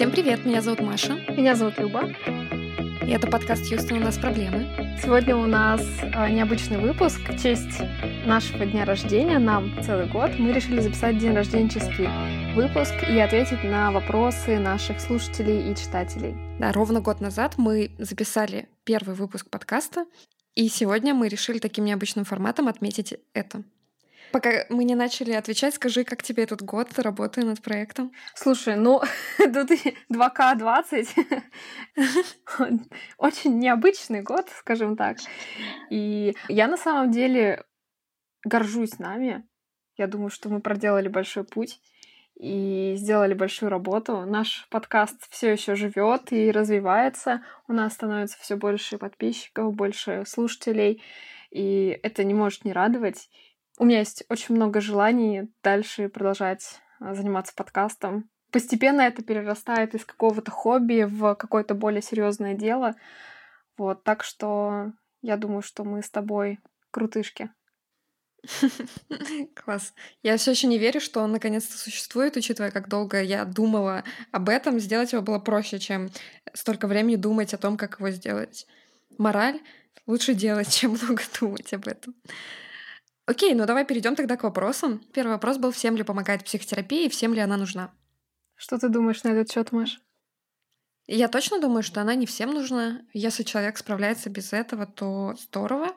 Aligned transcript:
Всем 0.00 0.12
привет, 0.12 0.46
меня 0.46 0.62
зовут 0.62 0.80
Маша. 0.80 1.12
Меня 1.28 1.54
зовут 1.54 1.78
Люба. 1.78 2.08
И 3.06 3.10
это 3.10 3.26
подкаст 3.26 3.68
«Хьюстон, 3.68 3.98
у 3.98 4.00
нас 4.00 4.16
проблемы». 4.16 4.66
Сегодня 5.02 5.36
у 5.36 5.44
нас 5.44 5.82
а, 6.14 6.30
необычный 6.30 6.78
выпуск. 6.78 7.20
В 7.28 7.38
честь 7.38 7.82
нашего 8.24 8.64
дня 8.64 8.86
рождения, 8.86 9.38
нам 9.38 9.70
целый 9.82 10.06
год, 10.06 10.30
мы 10.38 10.52
решили 10.52 10.80
записать 10.80 11.18
день 11.18 11.34
рожденческий 11.34 12.08
выпуск 12.54 12.94
и 13.10 13.18
ответить 13.18 13.62
на 13.62 13.92
вопросы 13.92 14.58
наших 14.58 15.02
слушателей 15.02 15.70
и 15.70 15.76
читателей. 15.76 16.34
Да, 16.58 16.72
ровно 16.72 17.02
год 17.02 17.20
назад 17.20 17.58
мы 17.58 17.90
записали 17.98 18.70
первый 18.84 19.14
выпуск 19.14 19.50
подкаста, 19.50 20.06
и 20.54 20.70
сегодня 20.70 21.12
мы 21.12 21.28
решили 21.28 21.58
таким 21.58 21.84
необычным 21.84 22.24
форматом 22.24 22.68
отметить 22.68 23.16
это. 23.34 23.64
Пока 24.32 24.64
мы 24.68 24.84
не 24.84 24.94
начали 24.94 25.32
отвечать, 25.32 25.74
скажи, 25.74 26.04
как 26.04 26.22
тебе 26.22 26.44
этот 26.44 26.62
год 26.62 26.98
работы 26.98 27.44
над 27.44 27.60
проектом? 27.62 28.12
Слушай, 28.34 28.76
ну, 28.76 29.00
тут 29.38 29.70
2К20. 30.12 31.42
Очень 33.18 33.58
необычный 33.58 34.22
год, 34.22 34.48
скажем 34.58 34.96
так. 34.96 35.18
И 35.90 36.34
я 36.48 36.68
на 36.68 36.76
самом 36.76 37.10
деле 37.10 37.64
горжусь 38.44 38.98
нами. 38.98 39.46
Я 39.96 40.06
думаю, 40.06 40.30
что 40.30 40.48
мы 40.48 40.60
проделали 40.60 41.08
большой 41.08 41.44
путь 41.44 41.80
и 42.40 42.94
сделали 42.96 43.34
большую 43.34 43.68
работу. 43.68 44.24
Наш 44.24 44.66
подкаст 44.70 45.28
все 45.30 45.52
еще 45.52 45.74
живет 45.74 46.32
и 46.32 46.50
развивается. 46.50 47.42
У 47.68 47.72
нас 47.72 47.94
становится 47.94 48.38
все 48.40 48.56
больше 48.56 48.96
подписчиков, 48.96 49.74
больше 49.74 50.24
слушателей. 50.26 51.02
И 51.50 51.98
это 52.02 52.24
не 52.24 52.32
может 52.32 52.64
не 52.64 52.72
радовать. 52.72 53.28
У 53.80 53.86
меня 53.86 54.00
есть 54.00 54.24
очень 54.28 54.56
много 54.56 54.82
желаний 54.82 55.50
дальше 55.62 56.10
продолжать 56.10 56.82
а, 57.00 57.14
заниматься 57.14 57.54
подкастом. 57.56 58.28
Постепенно 58.52 59.00
это 59.00 59.22
перерастает 59.22 59.94
из 59.94 60.04
какого-то 60.04 60.50
хобби 60.50 61.04
в 61.04 61.34
какое-то 61.34 61.74
более 61.74 62.02
серьезное 62.02 62.52
дело. 62.52 62.94
Вот, 63.78 64.04
так 64.04 64.22
что 64.22 64.92
я 65.22 65.38
думаю, 65.38 65.62
что 65.62 65.84
мы 65.84 66.02
с 66.02 66.10
тобой 66.10 66.60
крутышки. 66.90 67.48
Класс. 69.54 69.94
Я 70.22 70.36
все 70.36 70.50
еще 70.50 70.66
не 70.66 70.76
верю, 70.76 71.00
что 71.00 71.20
он 71.22 71.32
наконец-то 71.32 71.78
существует, 71.78 72.36
учитывая, 72.36 72.72
как 72.72 72.86
долго 72.86 73.22
я 73.22 73.46
думала 73.46 74.04
об 74.30 74.50
этом. 74.50 74.78
Сделать 74.78 75.14
его 75.14 75.22
было 75.22 75.38
проще, 75.38 75.78
чем 75.78 76.10
столько 76.52 76.86
времени 76.86 77.16
думать 77.16 77.54
о 77.54 77.58
том, 77.58 77.78
как 77.78 77.98
его 77.98 78.10
сделать. 78.10 78.66
Мораль 79.16 79.58
лучше 80.06 80.34
делать, 80.34 80.68
чем 80.74 80.98
много 81.02 81.22
думать 81.40 81.72
об 81.72 81.88
этом. 81.88 82.14
Окей, 83.30 83.54
ну 83.54 83.64
давай 83.64 83.84
перейдем 83.84 84.16
тогда 84.16 84.36
к 84.36 84.42
вопросам. 84.42 84.98
Первый 85.12 85.30
вопрос 85.34 85.56
был, 85.56 85.70
всем 85.70 85.96
ли 85.96 86.02
помогает 86.02 86.44
психотерапия 86.44 87.06
и 87.06 87.08
всем 87.08 87.32
ли 87.32 87.38
она 87.38 87.56
нужна? 87.56 87.94
Что 88.56 88.76
ты 88.76 88.88
думаешь 88.88 89.22
на 89.22 89.28
этот 89.28 89.52
счет, 89.52 89.70
Маш? 89.70 90.00
Я 91.06 91.28
точно 91.28 91.60
думаю, 91.60 91.84
что 91.84 92.00
она 92.00 92.16
не 92.16 92.26
всем 92.26 92.52
нужна. 92.52 93.02
Если 93.12 93.44
человек 93.44 93.78
справляется 93.78 94.30
без 94.30 94.52
этого, 94.52 94.84
то 94.84 95.36
здорово. 95.38 95.94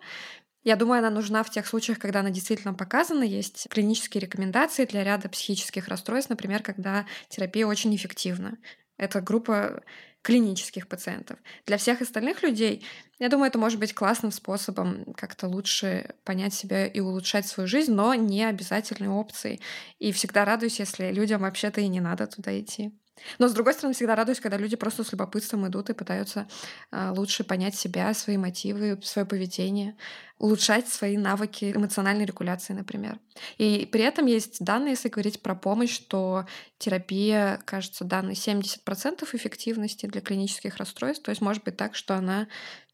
Я 0.63 0.75
думаю, 0.75 0.99
она 0.99 1.09
нужна 1.09 1.41
в 1.41 1.49
тех 1.49 1.65
случаях, 1.65 1.97
когда 1.97 2.19
она 2.19 2.29
действительно 2.29 2.75
показана. 2.75 3.23
Есть 3.23 3.67
клинические 3.67 4.21
рекомендации 4.21 4.85
для 4.85 5.03
ряда 5.03 5.27
психических 5.27 5.87
расстройств, 5.87 6.29
например, 6.29 6.61
когда 6.61 7.07
терапия 7.29 7.65
очень 7.65 7.95
эффективна. 7.95 8.59
Это 8.97 9.21
группа 9.21 9.81
клинических 10.23 10.87
пациентов. 10.87 11.39
Для 11.67 11.77
всех 11.77 12.01
остальных 12.01 12.43
людей, 12.43 12.85
я 13.19 13.29
думаю, 13.29 13.49
это 13.49 13.59
может 13.59 13.79
быть 13.79 13.93
классным 13.93 14.31
способом 14.31 15.13
как-то 15.15 15.47
лучше 15.47 16.15
понять 16.25 16.53
себя 16.55 16.87
и 16.87 16.99
улучшать 17.01 17.47
свою 17.47 17.67
жизнь, 17.67 17.93
но 17.93 18.15
не 18.15 18.43
обязательной 18.45 19.09
опцией. 19.09 19.61
И 19.99 20.11
всегда 20.11 20.45
радуюсь, 20.45 20.79
если 20.79 21.11
людям 21.11 21.41
вообще-то 21.41 21.81
и 21.81 21.87
не 21.89 22.01
надо 22.01 22.27
туда 22.27 22.59
идти. 22.59 22.93
Но, 23.39 23.47
с 23.47 23.53
другой 23.53 23.73
стороны, 23.73 23.93
всегда 23.93 24.15
радуюсь, 24.15 24.39
когда 24.39 24.57
люди 24.57 24.75
просто 24.75 25.03
с 25.03 25.11
любопытством 25.11 25.67
идут 25.67 25.89
и 25.89 25.93
пытаются 25.93 26.47
э, 26.91 27.11
лучше 27.15 27.43
понять 27.43 27.75
себя, 27.75 28.13
свои 28.13 28.37
мотивы, 28.37 28.99
свое 29.03 29.25
поведение, 29.25 29.95
улучшать 30.39 30.87
свои 30.87 31.17
навыки 31.17 31.71
эмоциональной 31.75 32.25
регуляции, 32.25 32.73
например. 32.73 33.19
И 33.57 33.87
при 33.91 34.01
этом 34.01 34.25
есть 34.25 34.63
данные, 34.63 34.91
если 34.91 35.09
говорить 35.09 35.41
про 35.41 35.55
помощь, 35.55 35.93
что 35.93 36.45
терапия, 36.77 37.59
кажется, 37.65 38.03
данные 38.03 38.33
70% 38.33 39.27
эффективности 39.33 40.05
для 40.05 40.21
клинических 40.21 40.77
расстройств. 40.77 41.23
То 41.23 41.29
есть 41.29 41.41
может 41.41 41.63
быть 41.63 41.77
так, 41.77 41.95
что 41.95 42.15
она 42.15 42.47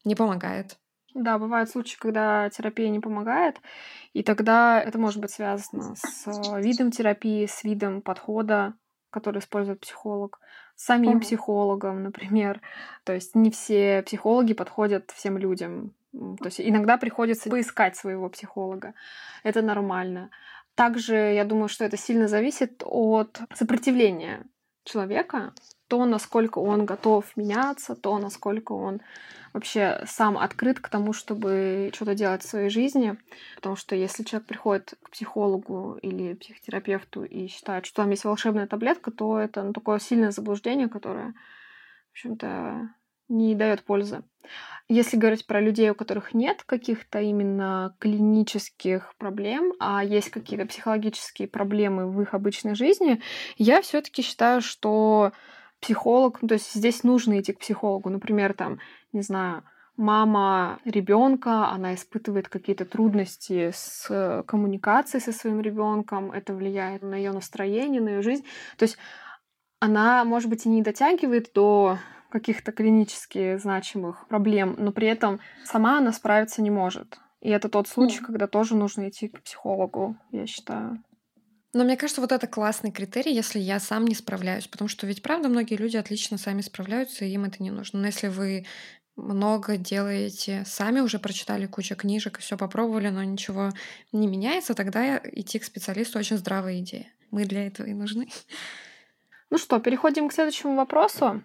не 0.04 0.14
помогает. 0.14 0.76
Да, 1.14 1.38
бывают 1.38 1.68
случаи, 1.70 1.96
когда 1.98 2.48
терапия 2.50 2.88
не 2.88 3.00
помогает, 3.00 3.56
и 4.12 4.22
тогда 4.22 4.80
это 4.80 4.96
может 4.96 5.20
быть 5.20 5.32
связано 5.32 5.96
с 5.96 6.26
видом 6.60 6.92
терапии, 6.92 7.46
с 7.46 7.64
видом 7.64 8.00
подхода 8.00 8.74
который 9.10 9.38
использует 9.38 9.80
психолог, 9.80 10.40
самим 10.76 11.18
mm 11.18 11.20
психологом, 11.20 12.02
например. 12.08 12.60
То 13.04 13.12
есть 13.12 13.34
не 13.34 13.50
все 13.50 14.02
психологи 14.02 14.54
подходят 14.54 15.10
всем 15.10 15.38
людям. 15.38 15.92
То 16.12 16.46
есть 16.46 16.60
иногда 16.60 16.96
приходится 16.96 17.50
поискать 17.50 17.96
своего 17.96 18.28
психолога. 18.28 18.94
Это 19.44 19.62
нормально. 19.62 20.30
Также 20.74 21.14
я 21.14 21.44
думаю, 21.44 21.68
что 21.68 21.84
это 21.84 21.96
сильно 21.96 22.26
зависит 22.26 22.82
от 22.84 23.40
сопротивления 23.54 24.46
человека, 24.84 25.52
то, 25.90 26.06
насколько 26.06 26.60
он 26.60 26.86
готов 26.86 27.24
меняться, 27.36 27.96
то, 27.96 28.16
насколько 28.18 28.72
он 28.72 29.00
вообще 29.52 30.04
сам 30.06 30.38
открыт 30.38 30.78
к 30.78 30.88
тому, 30.88 31.12
чтобы 31.12 31.90
что-то 31.92 32.14
делать 32.14 32.44
в 32.44 32.48
своей 32.48 32.70
жизни. 32.70 33.16
Потому 33.56 33.74
что 33.74 33.96
если 33.96 34.22
человек 34.22 34.46
приходит 34.46 34.94
к 35.02 35.10
психологу 35.10 35.98
или 36.00 36.34
психотерапевту 36.34 37.24
и 37.24 37.48
считает, 37.48 37.86
что 37.86 38.02
там 38.02 38.10
есть 38.10 38.24
волшебная 38.24 38.68
таблетка, 38.68 39.10
то 39.10 39.36
это 39.36 39.64
ну, 39.64 39.72
такое 39.72 39.98
сильное 39.98 40.30
заблуждение, 40.30 40.88
которое, 40.88 41.34
в 42.08 42.12
общем-то, 42.12 42.90
не 43.28 43.56
дает 43.56 43.82
пользы. 43.82 44.22
Если 44.86 45.16
говорить 45.16 45.46
про 45.46 45.60
людей, 45.60 45.90
у 45.90 45.96
которых 45.96 46.34
нет 46.34 46.62
каких-то 46.62 47.20
именно 47.20 47.96
клинических 47.98 49.16
проблем, 49.18 49.72
а 49.80 50.04
есть 50.04 50.30
какие-то 50.30 50.66
психологические 50.66 51.48
проблемы 51.48 52.08
в 52.08 52.22
их 52.22 52.32
обычной 52.32 52.76
жизни, 52.76 53.20
я 53.56 53.82
все-таки 53.82 54.22
считаю, 54.22 54.60
что 54.60 55.32
психолог, 55.80 56.42
ну, 56.42 56.48
то 56.48 56.54
есть 56.54 56.72
здесь 56.74 57.02
нужно 57.04 57.40
идти 57.40 57.52
к 57.52 57.58
психологу. 57.58 58.10
Например, 58.10 58.52
там 58.52 58.78
не 59.12 59.22
знаю, 59.22 59.64
мама 59.96 60.78
ребенка, 60.84 61.68
она 61.68 61.94
испытывает 61.94 62.48
какие-то 62.48 62.84
трудности 62.84 63.70
с 63.72 64.06
э, 64.08 64.42
коммуникацией 64.46 65.22
со 65.22 65.32
своим 65.32 65.60
ребенком, 65.60 66.32
это 66.32 66.54
влияет 66.54 67.02
на 67.02 67.14
ее 67.14 67.32
настроение, 67.32 68.00
на 68.00 68.08
ее 68.08 68.22
жизнь. 68.22 68.44
То 68.78 68.84
есть 68.84 68.98
она, 69.78 70.24
может 70.24 70.48
быть, 70.48 70.66
и 70.66 70.68
не 70.68 70.82
дотягивает 70.82 71.52
до 71.54 71.98
каких-то 72.30 72.72
клинически 72.72 73.56
значимых 73.56 74.26
проблем, 74.28 74.76
но 74.78 74.92
при 74.92 75.08
этом 75.08 75.40
сама 75.64 75.98
она 75.98 76.12
справиться 76.12 76.62
не 76.62 76.70
может. 76.70 77.18
И 77.40 77.50
это 77.50 77.68
тот 77.68 77.88
случай, 77.88 78.20
mm. 78.20 78.26
когда 78.26 78.46
тоже 78.46 78.76
нужно 78.76 79.08
идти 79.08 79.28
к 79.28 79.42
психологу, 79.42 80.16
я 80.30 80.46
считаю. 80.46 81.02
Но 81.72 81.84
мне 81.84 81.96
кажется, 81.96 82.20
вот 82.20 82.32
это 82.32 82.46
классный 82.46 82.90
критерий, 82.90 83.32
если 83.32 83.60
я 83.60 83.78
сам 83.78 84.04
не 84.06 84.14
справляюсь. 84.14 84.66
Потому 84.66 84.88
что 84.88 85.06
ведь, 85.06 85.22
правда, 85.22 85.48
многие 85.48 85.76
люди 85.76 85.96
отлично 85.96 86.36
сами 86.36 86.62
справляются, 86.62 87.24
и 87.24 87.30
им 87.30 87.44
это 87.44 87.62
не 87.62 87.70
нужно. 87.70 88.00
Но 88.00 88.06
если 88.06 88.26
вы 88.28 88.66
много 89.16 89.76
делаете, 89.76 90.64
сами 90.66 91.00
уже 91.00 91.18
прочитали 91.18 91.66
кучу 91.66 91.94
книжек 91.94 92.38
и 92.38 92.42
все 92.42 92.56
попробовали, 92.56 93.08
но 93.08 93.22
ничего 93.22 93.70
не 94.12 94.26
меняется, 94.26 94.74
тогда 94.74 95.20
идти 95.22 95.58
к 95.58 95.64
специалисту 95.64 96.18
очень 96.18 96.38
здравая 96.38 96.80
идея. 96.80 97.06
Мы 97.30 97.44
для 97.44 97.66
этого 97.66 97.86
и 97.86 97.94
нужны. 97.94 98.28
Ну 99.50 99.58
что, 99.58 99.78
переходим 99.78 100.28
к 100.28 100.32
следующему 100.32 100.74
вопросу. 100.74 101.42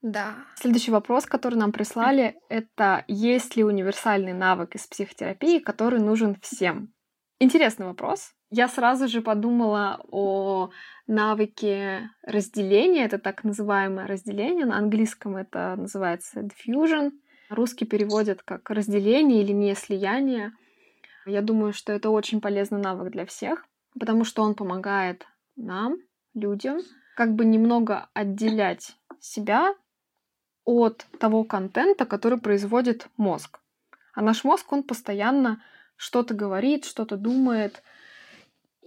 Да. 0.00 0.36
Следующий 0.56 0.92
вопрос, 0.92 1.26
который 1.26 1.56
нам 1.56 1.72
прислали, 1.72 2.36
это 2.48 3.04
есть 3.08 3.56
ли 3.56 3.64
универсальный 3.64 4.32
навык 4.32 4.76
из 4.76 4.86
психотерапии, 4.86 5.58
который 5.58 5.98
нужен 6.00 6.38
всем? 6.40 6.92
Интересный 7.40 7.86
вопрос. 7.86 8.32
Я 8.50 8.66
сразу 8.68 9.06
же 9.06 9.20
подумала 9.20 10.04
о 10.10 10.70
навыке 11.06 12.10
разделения. 12.22 13.04
Это 13.04 13.18
так 13.18 13.44
называемое 13.44 14.06
разделение. 14.08 14.66
На 14.66 14.78
английском 14.78 15.36
это 15.36 15.76
называется 15.76 16.40
diffusion. 16.40 17.12
Русский 17.48 17.84
переводят 17.84 18.42
как 18.42 18.68
разделение 18.70 19.42
или 19.42 19.52
не 19.52 19.74
слияние. 19.74 20.52
Я 21.26 21.42
думаю, 21.42 21.72
что 21.72 21.92
это 21.92 22.10
очень 22.10 22.40
полезный 22.40 22.80
навык 22.80 23.12
для 23.12 23.24
всех, 23.24 23.64
потому 23.98 24.24
что 24.24 24.42
он 24.42 24.54
помогает 24.54 25.26
нам, 25.56 25.98
людям, 26.34 26.80
как 27.16 27.34
бы 27.34 27.44
немного 27.44 28.08
отделять 28.14 28.96
себя 29.20 29.74
от 30.64 31.06
того 31.18 31.44
контента, 31.44 32.04
который 32.04 32.38
производит 32.38 33.08
мозг. 33.16 33.60
А 34.14 34.22
наш 34.22 34.44
мозг, 34.44 34.72
он 34.72 34.82
постоянно 34.82 35.62
что-то 35.98 36.32
говорит, 36.32 36.86
что-то 36.86 37.18
думает, 37.18 37.82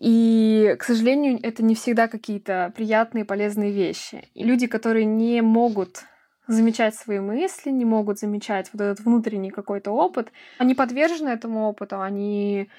и, 0.01 0.75
к 0.79 0.83
сожалению, 0.83 1.39
это 1.43 1.61
не 1.63 1.75
всегда 1.75 2.07
какие-то 2.07 2.73
приятные, 2.75 3.23
полезные 3.23 3.71
вещи. 3.71 4.27
И 4.33 4.43
люди, 4.43 4.65
которые 4.65 5.05
не 5.05 5.41
могут 5.41 6.05
замечать 6.47 6.95
свои 6.95 7.19
мысли, 7.19 7.69
не 7.69 7.85
могут 7.85 8.17
замечать 8.17 8.71
вот 8.73 8.81
этот 8.81 9.05
внутренний 9.05 9.51
какой-то 9.51 9.91
опыт, 9.91 10.31
они 10.57 10.73
подвержены 10.73 11.29
этому 11.29 11.67
опыту, 11.69 12.01
они, 12.01 12.71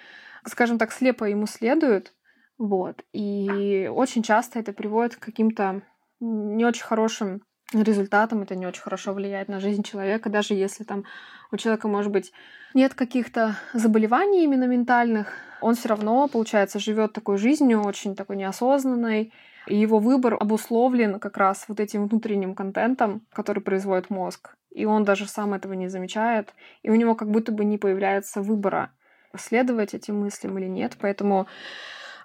скажем 0.44 0.78
так, 0.78 0.90
слепо 0.90 1.22
ему 1.22 1.46
следуют. 1.46 2.12
Вот. 2.58 3.04
И 3.12 3.88
очень 3.92 4.24
часто 4.24 4.58
это 4.58 4.72
приводит 4.72 5.14
к 5.14 5.20
каким-то 5.20 5.82
не 6.18 6.64
очень 6.64 6.84
хорошим 6.84 7.42
результатом, 7.80 8.42
это 8.42 8.54
не 8.54 8.66
очень 8.66 8.82
хорошо 8.82 9.12
влияет 9.12 9.48
на 9.48 9.60
жизнь 9.60 9.82
человека, 9.82 10.28
даже 10.28 10.54
если 10.54 10.84
там 10.84 11.04
у 11.50 11.56
человека, 11.56 11.88
может 11.88 12.12
быть, 12.12 12.32
нет 12.74 12.94
каких-то 12.94 13.56
заболеваний 13.72 14.44
именно 14.44 14.64
ментальных, 14.64 15.32
он 15.60 15.74
все 15.74 15.88
равно, 15.88 16.28
получается, 16.28 16.78
живет 16.78 17.12
такой 17.12 17.38
жизнью, 17.38 17.82
очень 17.82 18.16
такой 18.16 18.36
неосознанной, 18.36 19.32
и 19.66 19.76
его 19.76 19.98
выбор 19.98 20.34
обусловлен 20.34 21.20
как 21.20 21.36
раз 21.36 21.64
вот 21.68 21.78
этим 21.80 22.08
внутренним 22.08 22.54
контентом, 22.54 23.22
который 23.32 23.62
производит 23.62 24.10
мозг. 24.10 24.56
И 24.70 24.84
он 24.84 25.04
даже 25.04 25.26
сам 25.26 25.54
этого 25.54 25.74
не 25.74 25.88
замечает, 25.88 26.54
и 26.82 26.90
у 26.90 26.94
него 26.94 27.14
как 27.14 27.30
будто 27.30 27.52
бы 27.52 27.64
не 27.64 27.78
появляется 27.78 28.42
выбора, 28.42 28.90
следовать 29.36 29.94
этим 29.94 30.20
мыслям 30.20 30.58
или 30.58 30.66
нет. 30.66 30.96
Поэтому 31.00 31.46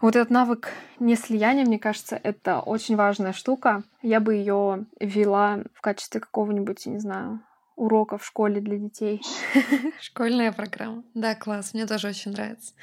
вот 0.01 0.15
этот 0.15 0.29
навык 0.29 0.69
неслияния, 0.99 1.65
мне 1.65 1.79
кажется, 1.79 2.19
это 2.21 2.59
очень 2.59 2.95
важная 2.95 3.33
штука. 3.33 3.83
Я 4.01 4.19
бы 4.19 4.35
ее 4.35 4.85
ввела 4.99 5.59
в 5.73 5.81
качестве 5.81 6.21
какого-нибудь, 6.21 6.85
не 6.85 6.99
знаю, 6.99 7.41
урока 7.75 8.17
в 8.17 8.25
школе 8.25 8.59
для 8.59 8.77
детей. 8.77 9.21
Школьная 10.01 10.51
программа. 10.51 11.03
Да, 11.13 11.35
класс, 11.35 11.73
мне 11.73 11.85
тоже 11.85 12.09
очень 12.09 12.31
нравится. 12.31 12.73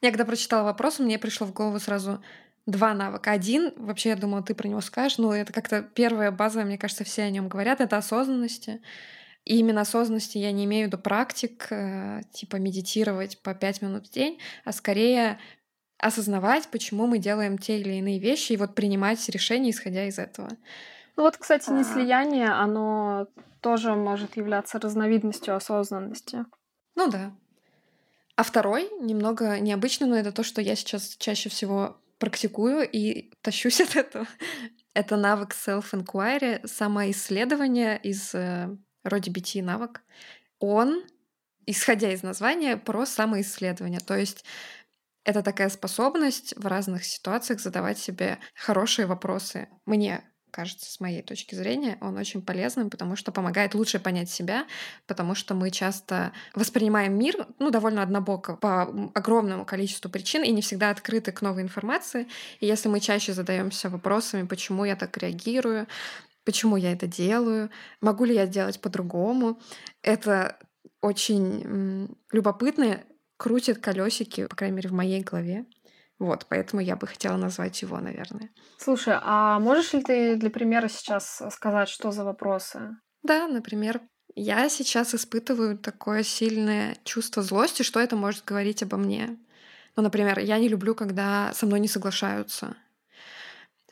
Я 0.00 0.10
когда 0.10 0.24
прочитала 0.24 0.64
вопрос, 0.64 0.98
мне 0.98 1.18
пришло 1.18 1.46
в 1.46 1.52
голову 1.52 1.78
сразу 1.78 2.22
два 2.66 2.94
навыка. 2.94 3.32
Один, 3.32 3.72
вообще, 3.76 4.10
я 4.10 4.16
думала, 4.16 4.42
ты 4.42 4.54
про 4.54 4.68
него 4.68 4.80
скажешь, 4.80 5.18
но 5.18 5.34
это 5.34 5.52
как-то 5.52 5.82
первое 5.82 6.30
базовое, 6.30 6.66
мне 6.66 6.78
кажется, 6.78 7.04
все 7.04 7.22
о 7.22 7.30
нем 7.30 7.48
говорят, 7.48 7.80
это 7.80 7.96
осознанности. 7.96 8.80
И 9.44 9.58
именно 9.58 9.82
осознанности 9.82 10.38
я 10.38 10.52
не 10.52 10.64
имею 10.64 10.86
виду 10.86 10.96
практик, 10.96 11.66
э, 11.70 12.22
типа 12.32 12.56
медитировать 12.56 13.42
по 13.42 13.54
пять 13.54 13.82
минут 13.82 14.06
в 14.06 14.10
день, 14.10 14.38
а 14.64 14.72
скорее 14.72 15.38
осознавать, 15.98 16.68
почему 16.68 17.06
мы 17.06 17.18
делаем 17.18 17.58
те 17.58 17.78
или 17.78 17.94
иные 17.94 18.18
вещи, 18.18 18.52
и 18.52 18.56
вот 18.56 18.74
принимать 18.74 19.26
решения, 19.28 19.70
исходя 19.70 20.06
из 20.06 20.18
этого. 20.18 20.48
Ну 21.16 21.22
вот, 21.22 21.36
кстати, 21.36 21.70
не 21.70 21.84
слияние, 21.84 22.48
оно 22.48 23.28
тоже 23.60 23.94
может 23.94 24.36
являться 24.36 24.78
разновидностью 24.78 25.54
осознанности. 25.54 26.44
Ну 26.96 27.10
да. 27.10 27.32
А 28.36 28.42
второй, 28.42 28.90
немного 29.00 29.60
необычный, 29.60 30.08
но 30.08 30.16
это 30.16 30.32
то, 30.32 30.42
что 30.42 30.60
я 30.60 30.74
сейчас 30.74 31.16
чаще 31.18 31.48
всего 31.48 31.96
практикую 32.18 32.88
и 32.88 33.30
тащусь 33.42 33.80
от 33.80 33.96
этого. 33.96 34.26
Это 34.92 35.16
навык 35.16 35.54
self-inquiry, 35.54 36.66
самоисследование 36.66 37.98
из 38.02 38.34
э, 38.34 38.76
роде 39.02 39.30
BT 39.30 39.62
навык. 39.62 40.02
Он, 40.58 41.02
исходя 41.66 42.12
из 42.12 42.22
названия, 42.22 42.76
про 42.76 43.06
самоисследование. 43.06 44.00
То 44.00 44.16
есть 44.16 44.44
это 45.24 45.42
такая 45.42 45.68
способность 45.70 46.54
в 46.56 46.66
разных 46.66 47.04
ситуациях 47.04 47.60
задавать 47.60 47.98
себе 47.98 48.38
хорошие 48.54 49.06
вопросы. 49.06 49.68
Мне 49.86 50.22
кажется, 50.54 50.90
с 50.90 51.00
моей 51.00 51.20
точки 51.20 51.56
зрения, 51.56 51.98
он 52.00 52.16
очень 52.16 52.40
полезным, 52.40 52.88
потому 52.88 53.16
что 53.16 53.32
помогает 53.32 53.74
лучше 53.74 53.98
понять 53.98 54.30
себя, 54.30 54.66
потому 55.08 55.34
что 55.34 55.54
мы 55.54 55.72
часто 55.72 56.32
воспринимаем 56.54 57.18
мир, 57.18 57.48
ну, 57.58 57.70
довольно 57.70 58.02
однобоко 58.02 58.54
по 58.54 58.82
огромному 59.14 59.64
количеству 59.64 60.08
причин 60.08 60.44
и 60.44 60.52
не 60.52 60.62
всегда 60.62 60.90
открыты 60.90 61.32
к 61.32 61.42
новой 61.42 61.62
информации. 61.62 62.28
И 62.60 62.66
если 62.66 62.88
мы 62.88 63.00
чаще 63.00 63.32
задаемся 63.32 63.90
вопросами, 63.90 64.46
почему 64.46 64.84
я 64.84 64.94
так 64.94 65.16
реагирую, 65.18 65.88
почему 66.44 66.76
я 66.76 66.92
это 66.92 67.08
делаю, 67.08 67.70
могу 68.00 68.24
ли 68.24 68.34
я 68.34 68.46
сделать 68.46 68.80
по-другому, 68.80 69.60
это 70.02 70.56
очень 71.00 72.16
любопытно 72.30 73.02
крутит 73.44 73.78
колесики, 73.78 74.46
по 74.46 74.56
крайней 74.56 74.76
мере, 74.76 74.88
в 74.88 74.94
моей 74.94 75.22
голове. 75.22 75.66
Вот, 76.18 76.46
поэтому 76.48 76.80
я 76.80 76.96
бы 76.96 77.06
хотела 77.06 77.36
назвать 77.36 77.82
его, 77.82 77.98
наверное. 78.00 78.48
Слушай, 78.78 79.18
а 79.20 79.58
можешь 79.58 79.92
ли 79.92 80.02
ты 80.02 80.36
для 80.36 80.48
примера 80.48 80.88
сейчас 80.88 81.42
сказать, 81.50 81.90
что 81.90 82.10
за 82.10 82.24
вопросы? 82.24 82.96
Да, 83.22 83.46
например, 83.46 84.00
я 84.34 84.70
сейчас 84.70 85.14
испытываю 85.14 85.76
такое 85.76 86.22
сильное 86.22 86.96
чувство 87.04 87.42
злости, 87.42 87.82
что 87.82 88.00
это 88.00 88.16
может 88.16 88.46
говорить 88.46 88.82
обо 88.82 88.96
мне. 88.96 89.36
Ну, 89.94 90.02
например, 90.02 90.38
я 90.38 90.58
не 90.58 90.68
люблю, 90.68 90.94
когда 90.94 91.52
со 91.52 91.66
мной 91.66 91.80
не 91.80 91.88
соглашаются. 91.88 92.78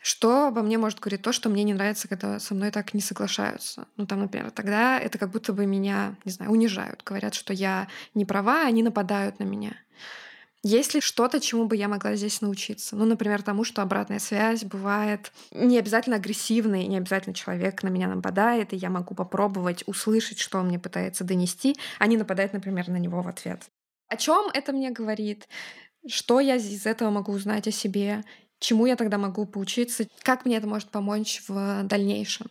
Что 0.03 0.47
обо 0.47 0.61
мне 0.63 0.77
может 0.77 0.99
говорить 0.99 1.21
то, 1.21 1.31
что 1.31 1.47
мне 1.47 1.63
не 1.63 1.73
нравится, 1.73 2.09
когда 2.09 2.37
со 2.37 2.53
мной 2.53 2.71
так 2.71 2.93
не 2.93 2.99
соглашаются? 2.99 3.87
Ну, 3.95 4.05
там, 4.05 4.19
например, 4.19 4.51
тогда 4.51 4.99
это 4.99 5.17
как 5.17 5.31
будто 5.31 5.53
бы 5.53 5.65
меня, 5.65 6.17
не 6.25 6.31
знаю, 6.33 6.51
унижают. 6.51 7.01
Говорят, 7.05 7.33
что 7.33 7.53
я 7.53 7.87
не 8.13 8.25
права, 8.25 8.63
они 8.63 8.83
нападают 8.83 9.39
на 9.39 9.45
меня. 9.45 9.77
Есть 10.61 10.93
ли 10.93 10.99
что-то, 10.99 11.39
чему 11.39 11.67
бы 11.67 11.77
я 11.77 11.87
могла 11.87 12.15
здесь 12.15 12.41
научиться? 12.41 12.97
Ну, 12.97 13.05
например, 13.05 13.43
тому, 13.43 13.63
что 13.63 13.81
обратная 13.81 14.19
связь 14.19 14.65
бывает 14.65 15.31
не 15.51 15.79
обязательно 15.79 16.17
агрессивной, 16.17 16.85
не 16.87 16.97
обязательно 16.97 17.33
человек 17.33 17.81
на 17.81 17.87
меня 17.87 18.09
нападает, 18.09 18.73
и 18.73 18.75
я 18.75 18.89
могу 18.89 19.15
попробовать 19.15 19.85
услышать, 19.87 20.39
что 20.39 20.57
он 20.59 20.67
мне 20.67 20.79
пытается 20.79 21.23
донести, 21.23 21.77
а 21.97 22.07
не 22.07 22.17
нападать, 22.17 22.51
например, 22.51 22.89
на 22.89 22.97
него 22.97 23.21
в 23.21 23.29
ответ. 23.29 23.61
О 24.09 24.17
чем 24.17 24.49
это 24.53 24.73
мне 24.73 24.91
говорит? 24.91 25.47
Что 26.05 26.41
я 26.41 26.57
из 26.57 26.85
этого 26.85 27.09
могу 27.09 27.31
узнать 27.31 27.67
о 27.69 27.71
себе? 27.71 28.25
Чему 28.63 28.85
я 28.85 28.95
тогда 28.95 29.17
могу 29.17 29.45
поучиться, 29.45 30.07
как 30.23 30.45
мне 30.45 30.57
это 30.57 30.67
может 30.67 30.89
помочь 30.89 31.43
в 31.47 31.83
дальнейшем. 31.83 32.47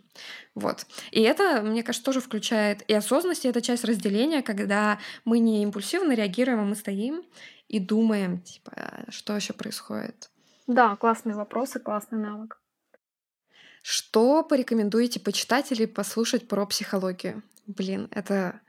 Вот. 0.54 0.86
И 1.10 1.20
это, 1.22 1.62
мне 1.62 1.82
кажется, 1.82 2.04
тоже 2.04 2.20
включает 2.20 2.82
и 2.88 2.94
осознанность, 2.94 3.44
и 3.44 3.48
это 3.48 3.62
часть 3.62 3.84
разделения, 3.84 4.42
когда 4.42 4.98
мы 5.24 5.38
не 5.38 5.62
импульсивно 5.62 6.12
реагируем, 6.12 6.60
а 6.60 6.64
мы 6.64 6.76
стоим 6.76 7.22
и 7.68 7.80
думаем, 7.80 8.40
типа, 8.40 9.06
что 9.08 9.34
еще 9.34 9.54
происходит. 9.54 10.30
Да, 10.66 10.96
классные 10.96 11.34
вопросы, 11.34 11.80
классный 11.80 12.18
навык. 12.18 12.60
Что 13.82 14.44
порекомендуете 14.44 15.18
почитать 15.18 15.72
или 15.72 15.86
послушать 15.86 16.46
про 16.46 16.66
психологию? 16.66 17.42
Блин, 17.66 18.08
это 18.10 18.60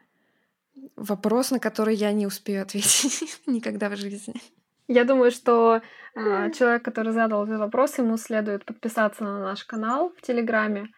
вопрос, 0.95 1.51
на 1.51 1.59
который 1.59 1.95
я 1.95 2.11
не 2.13 2.25
успею 2.25 2.63
ответить 2.63 3.37
никогда 3.45 3.89
в 3.89 3.97
жизни. 3.97 4.41
Я 4.87 5.05
думаю, 5.05 5.31
что 5.31 5.81
э, 6.15 6.51
человек, 6.51 6.83
который 6.83 7.13
задал 7.13 7.45
этот 7.45 7.59
вопрос, 7.59 7.97
ему 7.97 8.17
следует 8.17 8.65
подписаться 8.65 9.23
на 9.23 9.39
наш 9.39 9.63
канал 9.63 10.13
в 10.17 10.21
Телеграме 10.21 10.89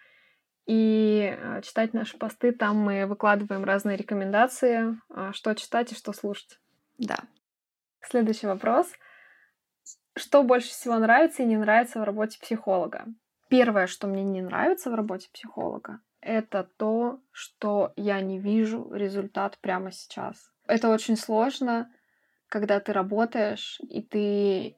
и 0.65 1.37
э, 1.37 1.61
читать 1.61 1.93
наши 1.93 2.17
посты. 2.17 2.51
Там 2.51 2.77
мы 2.77 3.05
выкладываем 3.05 3.63
разные 3.63 3.97
рекомендации, 3.97 4.97
э, 5.09 5.31
что 5.33 5.53
читать 5.53 5.91
и 5.91 5.95
что 5.95 6.13
слушать. 6.13 6.59
Да. 6.97 7.17
Следующий 8.01 8.47
вопрос. 8.47 8.91
Что 10.15 10.43
больше 10.43 10.69
всего 10.69 10.97
нравится 10.97 11.43
и 11.43 11.45
не 11.45 11.57
нравится 11.57 11.99
в 11.99 12.03
работе 12.03 12.39
психолога? 12.39 13.05
Первое, 13.49 13.88
что 13.88 14.07
мне 14.07 14.23
не 14.23 14.41
нравится 14.41 14.89
в 14.89 14.95
работе 14.95 15.29
психолога, 15.31 15.99
это 16.19 16.67
то, 16.77 17.21
что 17.31 17.93
я 17.95 18.19
не 18.21 18.39
вижу 18.39 18.91
результат 18.91 19.60
прямо 19.60 19.91
сейчас. 19.91 20.51
Это 20.65 20.89
очень 20.89 21.15
сложно, 21.15 21.91
когда 22.49 22.79
ты 22.79 22.93
работаешь, 22.93 23.79
и 23.89 24.01
ты 24.01 24.77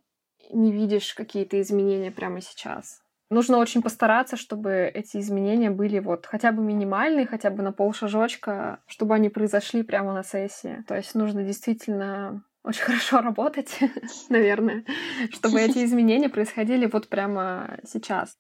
не 0.52 0.72
видишь 0.72 1.14
какие-то 1.14 1.60
изменения 1.62 2.12
прямо 2.12 2.42
сейчас. 2.42 3.02
Нужно 3.30 3.58
очень 3.58 3.82
постараться, 3.82 4.38
чтобы 4.38 4.90
эти 4.94 5.18
изменения 5.18 5.70
были 5.70 6.00
вот 6.00 6.26
хотя 6.26 6.54
бы 6.54 6.64
минимальные, 6.64 7.28
хотя 7.28 7.50
бы 7.50 7.62
на 7.62 7.74
полшажочка, 7.74 8.80
чтобы 8.88 9.16
они 9.16 9.30
произошли 9.30 9.84
прямо 9.84 10.14
на 10.14 10.24
сессии. 10.24 10.84
То 10.88 10.96
есть 10.96 11.14
нужно 11.14 11.44
действительно 11.44 12.46
очень 12.64 12.84
хорошо 12.86 13.22
работать, 13.22 13.80
наверное, 14.30 14.86
чтобы 15.32 15.60
эти 15.60 15.80
изменения 15.86 16.30
происходили 16.30 16.86
вот 16.86 17.10
прямо 17.10 17.80
сейчас. 17.86 18.38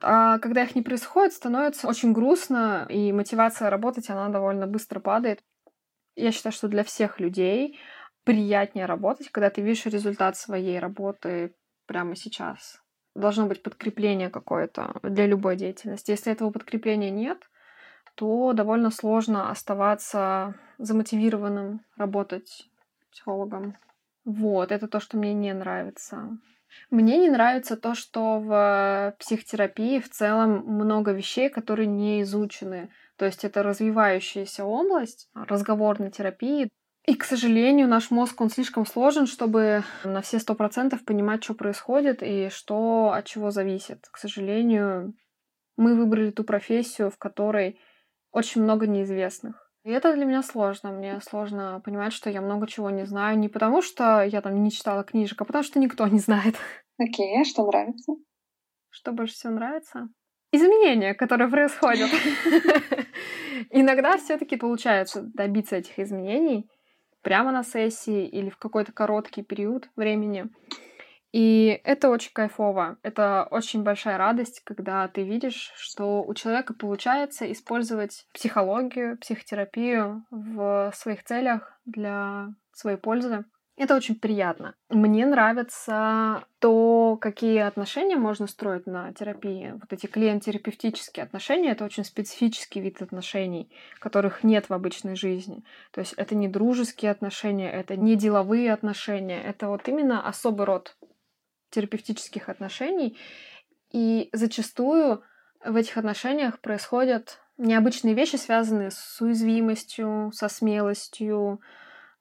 А 0.00 0.38
когда 0.38 0.62
их 0.62 0.74
не 0.74 0.82
происходит, 0.82 1.32
становится 1.32 1.88
очень 1.88 2.12
грустно, 2.12 2.86
и 2.88 3.10
мотивация 3.12 3.70
работать, 3.70 4.10
она 4.10 4.28
довольно 4.28 4.66
быстро 4.66 5.00
падает. 5.00 5.40
Я 6.14 6.32
считаю, 6.32 6.52
что 6.52 6.68
для 6.68 6.84
всех 6.84 7.18
людей 7.18 7.78
приятнее 8.28 8.84
работать, 8.84 9.30
когда 9.30 9.48
ты 9.48 9.62
видишь 9.62 9.86
результат 9.86 10.36
своей 10.36 10.78
работы 10.78 11.54
прямо 11.86 12.14
сейчас. 12.14 12.82
Должно 13.14 13.46
быть 13.46 13.62
подкрепление 13.62 14.28
какое-то 14.28 15.00
для 15.02 15.26
любой 15.26 15.56
деятельности. 15.56 16.10
Если 16.10 16.30
этого 16.30 16.50
подкрепления 16.50 17.08
нет, 17.08 17.38
то 18.16 18.52
довольно 18.52 18.90
сложно 18.90 19.50
оставаться 19.50 20.54
замотивированным 20.76 21.80
работать 21.96 22.68
психологом. 23.10 23.76
Вот, 24.26 24.72
это 24.72 24.88
то, 24.88 25.00
что 25.00 25.16
мне 25.16 25.32
не 25.32 25.54
нравится. 25.54 26.28
Мне 26.90 27.16
не 27.16 27.30
нравится 27.30 27.78
то, 27.78 27.94
что 27.94 28.40
в 28.40 29.16
психотерапии 29.20 30.00
в 30.00 30.10
целом 30.10 30.66
много 30.66 31.12
вещей, 31.12 31.48
которые 31.48 31.86
не 31.86 32.20
изучены. 32.20 32.90
То 33.16 33.24
есть 33.24 33.42
это 33.46 33.62
развивающаяся 33.62 34.66
область 34.66 35.30
разговорной 35.32 36.10
терапии. 36.10 36.68
И, 37.08 37.14
к 37.14 37.24
сожалению, 37.24 37.88
наш 37.88 38.10
мозг, 38.10 38.38
он 38.38 38.50
слишком 38.50 38.84
сложен, 38.84 39.26
чтобы 39.26 39.82
на 40.04 40.20
все 40.20 40.38
сто 40.38 40.54
процентов 40.54 41.06
понимать, 41.06 41.42
что 41.42 41.54
происходит 41.54 42.22
и 42.22 42.50
что 42.50 43.12
от 43.14 43.24
чего 43.24 43.50
зависит. 43.50 44.06
К 44.10 44.18
сожалению, 44.18 45.14
мы 45.78 45.94
выбрали 45.94 46.30
ту 46.30 46.44
профессию, 46.44 47.10
в 47.10 47.16
которой 47.16 47.80
очень 48.30 48.62
много 48.62 48.86
неизвестных. 48.86 49.72
И 49.84 49.90
это 49.90 50.12
для 50.12 50.26
меня 50.26 50.42
сложно. 50.42 50.92
Мне 50.92 51.18
сложно 51.22 51.80
понимать, 51.82 52.12
что 52.12 52.28
я 52.28 52.42
много 52.42 52.66
чего 52.66 52.90
не 52.90 53.06
знаю. 53.06 53.38
Не 53.38 53.48
потому, 53.48 53.80
что 53.80 54.22
я 54.22 54.42
там 54.42 54.62
не 54.62 54.70
читала 54.70 55.02
книжек, 55.02 55.40
а 55.40 55.46
потому, 55.46 55.64
что 55.64 55.78
никто 55.78 56.06
не 56.08 56.18
знает. 56.18 56.56
Окей, 56.98 57.38
okay, 57.38 57.40
а 57.40 57.44
что 57.46 57.66
нравится? 57.66 58.12
Что 58.90 59.12
больше 59.12 59.32
всего 59.32 59.54
нравится? 59.54 60.10
изменения, 60.52 61.14
которые 61.14 61.48
происходят. 61.48 62.10
Иногда 63.70 64.16
все-таки 64.16 64.56
получается 64.56 65.22
добиться 65.34 65.76
этих 65.76 65.98
изменений 65.98 66.70
прямо 67.28 67.52
на 67.52 67.62
сессии 67.62 68.26
или 68.26 68.48
в 68.48 68.56
какой-то 68.56 68.90
короткий 68.90 69.42
период 69.42 69.90
времени. 69.96 70.46
И 71.30 71.78
это 71.84 72.08
очень 72.08 72.30
кайфово. 72.32 72.96
Это 73.02 73.46
очень 73.50 73.82
большая 73.82 74.16
радость, 74.16 74.62
когда 74.64 75.06
ты 75.08 75.24
видишь, 75.24 75.70
что 75.76 76.22
у 76.22 76.32
человека 76.32 76.72
получается 76.72 77.52
использовать 77.52 78.24
психологию, 78.32 79.18
психотерапию 79.18 80.24
в 80.30 80.90
своих 80.94 81.22
целях 81.22 81.78
для 81.84 82.48
своей 82.72 82.96
пользы. 82.96 83.44
Это 83.78 83.94
очень 83.94 84.16
приятно. 84.16 84.74
Мне 84.88 85.24
нравится 85.24 86.44
то, 86.58 87.16
какие 87.20 87.60
отношения 87.60 88.16
можно 88.16 88.48
строить 88.48 88.86
на 88.88 89.12
терапии. 89.12 89.70
Вот 89.80 89.92
эти 89.92 90.06
клиент-терапевтические 90.06 91.22
отношения— 91.22 91.70
это 91.70 91.84
очень 91.84 92.02
специфический 92.02 92.80
вид 92.80 93.00
отношений, 93.00 93.70
которых 94.00 94.42
нет 94.42 94.68
в 94.68 94.74
обычной 94.74 95.14
жизни. 95.14 95.62
То 95.92 96.00
есть 96.00 96.14
это 96.14 96.34
не 96.34 96.48
дружеские 96.48 97.12
отношения, 97.12 97.70
это 97.70 97.96
не 97.96 98.16
деловые 98.16 98.72
отношения, 98.72 99.40
это 99.40 99.68
вот 99.68 99.86
именно 99.86 100.26
особый 100.26 100.66
род 100.66 100.96
терапевтических 101.70 102.48
отношений. 102.48 103.16
И 103.92 104.28
зачастую 104.32 105.22
в 105.64 105.76
этих 105.76 105.96
отношениях 105.96 106.58
происходят 106.58 107.38
необычные 107.58 108.14
вещи, 108.14 108.34
связанные 108.34 108.90
с 108.90 109.20
уязвимостью, 109.20 110.32
со 110.34 110.48
смелостью, 110.48 111.60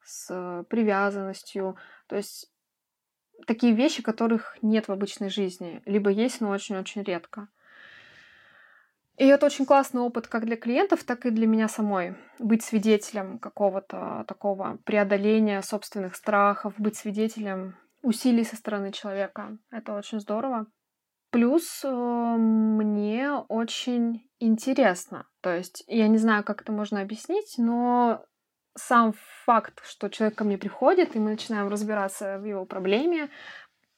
с 0.08 0.66
привязанностью. 0.70 1.78
То 2.08 2.16
есть 2.16 2.52
такие 3.46 3.74
вещи, 3.74 4.02
которых 4.02 4.58
нет 4.62 4.88
в 4.88 4.92
обычной 4.92 5.30
жизни, 5.30 5.82
либо 5.86 6.10
есть, 6.10 6.42
но 6.42 6.50
очень-очень 6.50 7.04
редко. 7.04 7.50
И 9.18 9.26
это 9.26 9.48
очень 9.48 9.66
классный 9.66 10.02
опыт 10.02 10.28
как 10.28 10.46
для 10.46 10.56
клиентов, 10.56 11.04
так 11.04 11.26
и 11.26 11.32
для 11.32 11.48
меня 11.48 11.68
самой. 11.68 12.16
Быть 12.38 12.64
свидетелем 12.64 13.40
какого-то 13.40 14.26
такого 14.28 14.78
преодоления 14.86 15.62
собственных 15.64 16.16
страхов, 16.16 16.76
быть 16.78 16.96
свидетелем 16.96 17.76
усилий 18.04 18.44
со 18.44 18.56
стороны 18.56 18.92
человека. 18.92 19.58
Это 19.72 19.94
очень 19.94 20.20
здорово. 20.20 20.68
Плюс 21.32 21.82
э, 21.84 21.90
мне 21.90 23.32
очень 23.34 24.30
интересно. 24.40 25.28
То 25.42 25.56
есть 25.56 25.84
я 25.88 26.08
не 26.08 26.18
знаю, 26.18 26.44
как 26.44 26.62
это 26.62 26.72
можно 26.72 27.02
объяснить, 27.02 27.56
но 27.58 28.24
сам 28.78 29.14
факт, 29.46 29.82
что 29.86 30.10
человек 30.10 30.38
ко 30.38 30.44
мне 30.44 30.58
приходит, 30.58 31.16
и 31.16 31.20
мы 31.20 31.32
начинаем 31.32 31.68
разбираться 31.68 32.38
в 32.38 32.46
его 32.46 32.66
проблеме, 32.66 33.30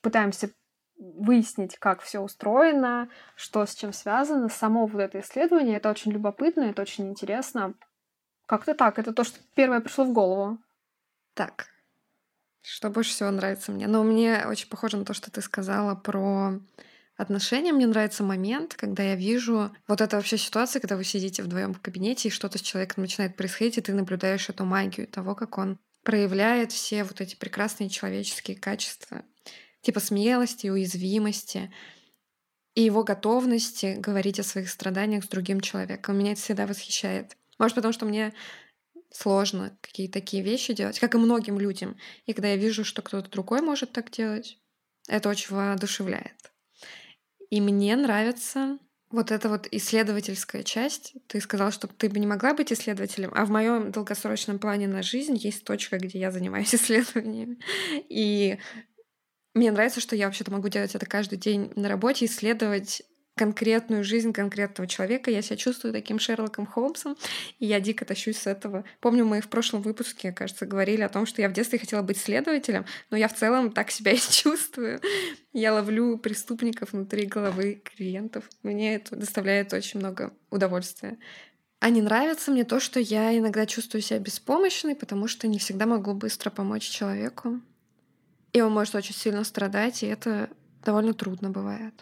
пытаемся 0.02 0.52
выяснить, 0.98 1.78
как 1.78 2.02
все 2.02 2.20
устроено, 2.20 3.10
что 3.36 3.66
с 3.66 3.74
чем 3.76 3.94
связано, 3.94 4.50
само 4.50 4.86
вот 4.86 5.00
это 5.00 5.20
исследование, 5.22 5.78
это 5.78 5.90
очень 5.90 6.12
любопытно, 6.12 6.64
это 6.64 6.82
очень 6.82 7.10
интересно. 7.10 7.74
Как-то 8.46 8.74
так, 8.74 9.00
это 9.00 9.14
то, 9.14 9.24
что 9.24 9.40
первое 9.56 9.80
пришло 9.80 10.06
в 10.06 10.14
голову. 10.14 10.58
Так, 11.36 11.68
что 12.62 12.90
больше 12.90 13.12
всего 13.12 13.32
нравится 13.32 13.72
мне? 13.72 13.88
Ну, 13.88 14.04
мне 14.04 14.46
очень 14.46 14.70
похоже 14.70 14.98
на 14.98 15.06
то, 15.06 15.14
что 15.14 15.32
ты 15.32 15.42
сказала 15.42 15.96
про 15.96 16.60
отношения. 17.20 17.74
Мне 17.74 17.86
нравится 17.86 18.24
момент, 18.24 18.76
когда 18.76 19.04
я 19.04 19.16
вижу 19.16 19.76
вот 19.88 20.00
это 20.00 20.16
вообще 20.16 20.38
ситуация, 20.38 20.80
когда 20.80 20.96
вы 20.96 21.04
сидите 21.04 21.44
вдвоем 21.44 21.74
в 21.74 21.82
кабинете, 21.82 22.30
и 22.30 22.32
что-то 22.32 22.58
с 22.58 22.62
человеком 22.62 23.04
начинает 23.04 23.36
происходить, 23.36 23.78
и 23.78 23.82
ты 23.82 23.94
наблюдаешь 23.94 24.48
эту 24.48 24.64
магию 24.64 25.06
того, 25.06 25.36
как 25.36 25.58
он 25.58 25.78
проявляет 26.04 26.72
все 26.72 27.04
вот 27.04 27.20
эти 27.20 27.36
прекрасные 27.36 27.90
человеческие 27.90 28.56
качества, 28.56 29.24
типа 29.82 30.00
смелости, 30.00 30.68
уязвимости 30.68 31.74
и 32.74 32.84
его 32.84 33.04
готовности 33.04 33.98
говорить 34.00 34.40
о 34.40 34.44
своих 34.44 34.70
страданиях 34.70 35.26
с 35.26 35.28
другим 35.28 35.60
человеком. 35.60 36.18
Меня 36.18 36.32
это 36.32 36.42
всегда 36.42 36.68
восхищает. 36.68 37.36
Может, 37.58 37.76
потому 37.76 37.92
что 37.92 38.06
мне 38.06 38.34
сложно 39.12 39.78
какие-то 39.82 40.14
такие 40.14 40.42
вещи 40.42 40.74
делать, 40.74 41.00
как 41.00 41.16
и 41.16 41.18
многим 41.18 41.60
людям. 41.60 41.98
И 42.26 42.32
когда 42.32 42.48
я 42.48 42.56
вижу, 42.56 42.86
что 42.86 43.02
кто-то 43.02 43.30
другой 43.30 43.62
может 43.62 43.92
так 43.92 44.10
делать, 44.10 44.58
это 45.10 45.28
очень 45.28 45.54
воодушевляет. 45.54 46.54
И 47.50 47.62
мне 47.62 47.96
нравится 47.96 48.78
вот 49.12 49.32
эта 49.32 49.50
вот 49.50 49.68
исследовательская 49.72 50.64
часть. 50.64 51.16
Ты 51.28 51.42
сказал, 51.42 51.72
что 51.72 51.88
ты 51.88 52.10
бы 52.10 52.20
не 52.20 52.28
могла 52.28 52.54
быть 52.54 52.72
исследователем, 52.72 53.32
а 53.34 53.46
в 53.46 53.50
моем 53.50 53.92
долгосрочном 53.92 54.60
плане 54.60 54.88
на 54.88 55.02
жизнь 55.02 55.36
есть 55.36 55.64
точка, 55.64 55.98
где 55.98 56.20
я 56.20 56.32
занимаюсь 56.32 56.74
исследованиями. 56.76 57.58
И 58.08 58.60
мне 59.56 59.72
нравится, 59.72 60.00
что 60.00 60.16
я 60.16 60.28
вообще-то 60.28 60.52
могу 60.52 60.70
делать 60.70 60.94
это 60.94 61.06
каждый 61.06 61.38
день 61.38 61.72
на 61.76 61.90
работе, 61.90 62.26
исследовать 62.26 63.02
конкретную 63.40 64.04
жизнь 64.04 64.34
конкретного 64.34 64.86
человека. 64.86 65.32
Я 65.32 65.42
себя 65.42 65.56
чувствую 65.56 65.94
таким 65.94 66.20
Шерлоком 66.20 66.66
Холмсом, 66.66 67.16
и 67.58 67.66
я 67.66 67.80
дико 67.80 68.04
тащусь 68.04 68.38
с 68.38 68.48
этого. 68.48 68.84
Помню, 69.00 69.24
мы 69.24 69.40
в 69.40 69.48
прошлом 69.48 69.82
выпуске, 69.82 70.34
кажется, 70.34 70.66
говорили 70.66 71.04
о 71.04 71.10
том, 71.10 71.26
что 71.26 71.42
я 71.42 71.48
в 71.48 71.54
детстве 71.54 71.80
хотела 71.80 72.02
быть 72.02 72.18
следователем, 72.18 72.84
но 73.10 73.16
я 73.16 73.30
в 73.30 73.34
целом 73.34 73.72
так 73.72 73.92
себя 73.92 74.12
и 74.12 74.18
чувствую. 74.18 75.00
Я 75.54 75.74
ловлю 75.74 76.18
преступников 76.18 76.92
внутри 76.92 77.28
головы 77.28 77.82
клиентов. 77.82 78.44
Мне 78.62 78.96
это 78.96 79.16
доставляет 79.16 79.72
очень 79.72 80.02
много 80.02 80.34
удовольствия. 80.50 81.18
А 81.80 81.90
не 81.90 82.02
нравится 82.02 82.52
мне 82.52 82.66
то, 82.66 82.82
что 82.82 83.00
я 83.00 83.38
иногда 83.38 83.66
чувствую 83.66 84.02
себя 84.02 84.20
беспомощной, 84.20 84.96
потому 84.96 85.30
что 85.30 85.48
не 85.48 85.60
всегда 85.60 85.86
могу 85.86 86.14
быстро 86.14 86.50
помочь 86.50 86.84
человеку. 86.84 87.62
И 88.52 88.60
он 88.60 88.74
может 88.74 88.96
очень 88.96 89.16
сильно 89.16 89.46
страдать, 89.46 90.04
и 90.04 90.08
это 90.08 90.50
довольно 90.84 91.14
трудно 91.14 91.50
бывает. 91.52 91.94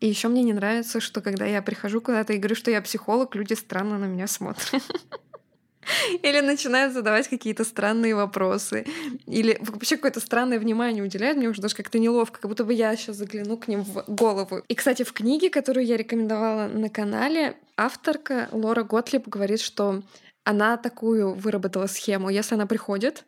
И 0.00 0.06
еще 0.06 0.28
мне 0.28 0.42
не 0.42 0.52
нравится, 0.52 1.00
что 1.00 1.20
когда 1.20 1.44
я 1.44 1.60
прихожу 1.60 2.00
куда-то 2.00 2.32
и 2.32 2.38
говорю, 2.38 2.54
что 2.54 2.70
я 2.70 2.80
психолог, 2.80 3.34
люди 3.34 3.54
странно 3.54 3.98
на 3.98 4.04
меня 4.04 4.26
смотрят. 4.26 4.82
Или 6.22 6.40
начинают 6.40 6.92
задавать 6.92 7.28
какие-то 7.28 7.64
странные 7.64 8.14
вопросы. 8.14 8.86
Или 9.26 9.56
вообще 9.60 9.96
какое-то 9.96 10.20
странное 10.20 10.58
внимание 10.58 11.02
уделяют. 11.02 11.38
Мне 11.38 11.48
уже 11.48 11.62
даже 11.62 11.74
как-то 11.74 11.98
неловко, 11.98 12.40
как 12.40 12.48
будто 12.48 12.64
бы 12.64 12.74
я 12.74 12.94
сейчас 12.96 13.16
загляну 13.16 13.56
к 13.56 13.68
ним 13.68 13.82
в 13.82 14.04
голову. 14.06 14.62
И, 14.68 14.74
кстати, 14.74 15.02
в 15.02 15.12
книге, 15.12 15.50
которую 15.50 15.86
я 15.86 15.96
рекомендовала 15.96 16.68
на 16.68 16.90
канале, 16.90 17.56
авторка 17.76 18.48
Лора 18.52 18.84
Готлиб 18.84 19.26
говорит, 19.28 19.60
что 19.60 20.02
она 20.44 20.76
такую 20.76 21.34
выработала 21.34 21.86
схему. 21.86 22.28
Если 22.28 22.54
она 22.54 22.66
приходит 22.66 23.24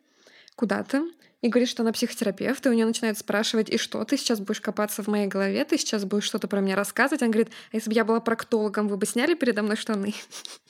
куда-то, 0.55 1.03
и 1.41 1.49
говорит, 1.49 1.69
что 1.69 1.81
она 1.81 1.91
психотерапевт, 1.91 2.65
и 2.65 2.69
у 2.69 2.73
нее 2.73 2.85
начинают 2.85 3.17
спрашивать, 3.17 3.69
и 3.69 3.77
что, 3.77 4.03
ты 4.03 4.17
сейчас 4.17 4.39
будешь 4.39 4.61
копаться 4.61 5.03
в 5.03 5.07
моей 5.07 5.27
голове, 5.27 5.65
ты 5.65 5.77
сейчас 5.77 6.05
будешь 6.05 6.23
что-то 6.23 6.47
про 6.47 6.61
меня 6.61 6.75
рассказывать. 6.75 7.23
Она 7.23 7.31
говорит, 7.31 7.51
а 7.71 7.75
если 7.75 7.89
бы 7.89 7.95
я 7.95 8.05
была 8.05 8.19
проктологом, 8.19 8.87
вы 8.87 8.97
бы 8.97 9.05
сняли 9.05 9.33
передо 9.33 9.63
мной 9.63 9.75
штаны? 9.75 10.13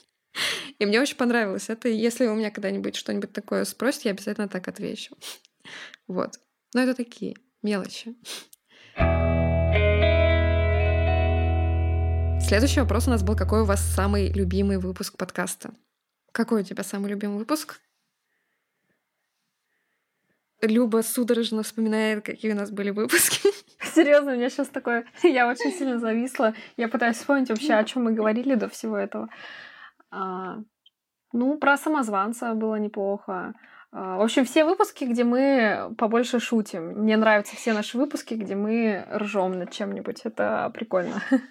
И 0.79 0.85
мне 0.85 1.01
очень 1.01 1.17
понравилось 1.17 1.69
это. 1.69 1.89
Если 1.89 2.25
у 2.25 2.35
меня 2.35 2.51
когда-нибудь 2.51 2.95
что-нибудь 2.95 3.33
такое 3.33 3.65
спросит, 3.65 4.03
я 4.03 4.11
обязательно 4.11 4.47
так 4.47 4.67
отвечу. 4.67 5.15
Вот. 6.07 6.39
Но 6.73 6.81
это 6.81 6.95
такие 6.95 7.35
мелочи. 7.61 8.15
Следующий 12.41 12.81
вопрос 12.81 13.07
у 13.07 13.11
нас 13.11 13.23
был, 13.23 13.35
какой 13.37 13.61
у 13.61 13.65
вас 13.65 13.79
самый 13.79 14.29
любимый 14.33 14.77
выпуск 14.77 15.15
подкаста? 15.15 15.73
Какой 16.33 16.61
у 16.61 16.65
тебя 16.65 16.83
самый 16.83 17.11
любимый 17.11 17.37
выпуск? 17.37 17.79
Люба 20.61 21.01
судорожно 21.01 21.63
вспоминает, 21.63 22.23
какие 22.23 22.53
у 22.53 22.55
нас 22.55 22.71
были 22.71 22.91
выпуски. 22.91 23.49
Серьезно, 23.95 24.33
у 24.33 24.35
меня 24.35 24.49
сейчас 24.49 24.67
такое... 24.67 25.05
Я 25.23 25.47
очень 25.47 25.71
сильно 25.71 25.99
зависла. 25.99 26.53
Я 26.77 26.87
пытаюсь 26.87 27.17
вспомнить 27.17 27.49
вообще, 27.49 27.73
о 27.73 27.83
чем 27.83 28.03
мы 28.03 28.13
говорили 28.13 28.55
до 28.55 28.69
всего 28.69 28.97
этого. 28.97 29.29
А, 30.11 30.59
ну, 31.33 31.57
про 31.57 31.77
самозванца 31.77 32.53
было 32.53 32.75
неплохо. 32.75 33.53
А, 33.91 34.17
в 34.17 34.21
общем, 34.21 34.45
все 34.45 34.63
выпуски, 34.63 35.05
где 35.05 35.23
мы 35.23 35.93
побольше 35.97 36.39
шутим. 36.39 37.01
Мне 37.01 37.17
нравятся 37.17 37.55
все 37.55 37.73
наши 37.73 37.97
выпуски, 37.97 38.35
где 38.35 38.55
мы 38.55 39.05
ржем 39.13 39.57
над 39.57 39.71
чем-нибудь. 39.71 40.21
Это 40.25 40.71
прикольно. 40.73 41.21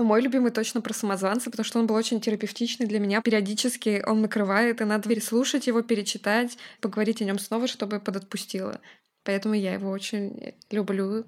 Ну, 0.00 0.06
мой 0.06 0.22
любимый 0.22 0.50
точно 0.50 0.80
про 0.80 0.94
самозванца, 0.94 1.50
потому 1.50 1.62
что 1.62 1.78
он 1.78 1.86
был 1.86 1.94
очень 1.94 2.22
терапевтичный 2.22 2.86
для 2.86 2.98
меня. 2.98 3.20
Периодически 3.20 4.02
он 4.06 4.22
накрывает, 4.22 4.80
и 4.80 4.84
надо 4.84 5.06
переслушать 5.06 5.66
его, 5.66 5.82
перечитать, 5.82 6.56
поговорить 6.80 7.20
о 7.20 7.26
нем 7.26 7.38
снова, 7.38 7.66
чтобы 7.66 8.00
подотпустило. 8.00 8.80
Поэтому 9.24 9.52
я 9.52 9.74
его 9.74 9.90
очень 9.90 10.54
люблю. 10.70 11.26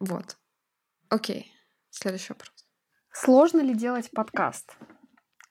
Вот. 0.00 0.36
Окей. 1.08 1.52
Следующий 1.90 2.32
вопрос. 2.32 2.66
Сложно 3.12 3.60
ли 3.60 3.74
делать 3.74 4.10
подкаст? 4.10 4.76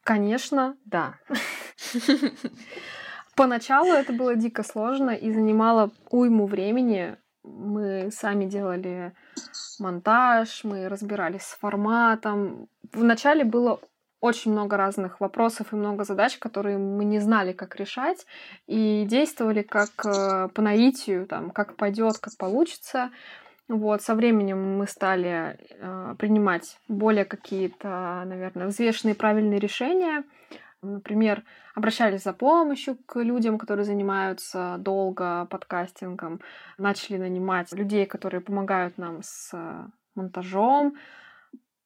Конечно, 0.03 0.75
да. 0.83 1.15
Поначалу 3.37 3.93
это 3.93 4.11
было 4.11 4.35
дико 4.35 4.63
сложно 4.63 5.11
и 5.11 5.31
занимало 5.31 5.93
уйму 6.09 6.47
времени. 6.47 7.15
Мы 7.43 8.11
сами 8.11 8.49
делали 8.49 9.13
монтаж, 9.79 10.63
мы 10.63 10.89
разбирались 10.89 11.43
с 11.43 11.57
форматом. 11.57 12.67
Вначале 12.91 13.43
было 13.43 13.79
очень 14.23 14.53
много 14.53 14.77
разных 14.77 15.19
вопросов 15.19 15.73
и 15.73 15.75
много 15.75 16.05
задач, 16.05 16.37
которые 16.37 16.77
мы 16.77 17.03
не 17.03 17.19
знали, 17.19 17.51
как 17.51 17.75
решать, 17.75 18.25
и 18.67 19.05
действовали 19.05 19.63
как 19.63 19.89
э, 20.05 20.47
по 20.47 20.61
наитию, 20.61 21.27
там, 21.27 21.51
как 21.51 21.75
пойдет, 21.75 22.19
как 22.19 22.37
получится. 22.37 23.11
Вот, 23.67 24.01
со 24.01 24.15
временем 24.15 24.77
мы 24.77 24.87
стали 24.87 25.57
э, 25.69 26.15
принимать 26.17 26.77
более 26.87 27.25
какие-то, 27.25 28.23
наверное, 28.25 28.67
взвешенные 28.67 29.15
правильные 29.15 29.59
решения. 29.59 30.23
Например, 30.83 31.43
обращались 31.75 32.23
за 32.23 32.33
помощью 32.33 32.97
к 33.05 33.19
людям, 33.19 33.57
которые 33.57 33.85
занимаются 33.85 34.75
долго 34.79 35.45
подкастингом, 35.45 36.41
начали 36.77 37.17
нанимать 37.17 37.71
людей, 37.71 38.05
которые 38.05 38.41
помогают 38.41 38.97
нам 38.97 39.21
с 39.23 39.53
монтажом. 40.13 40.97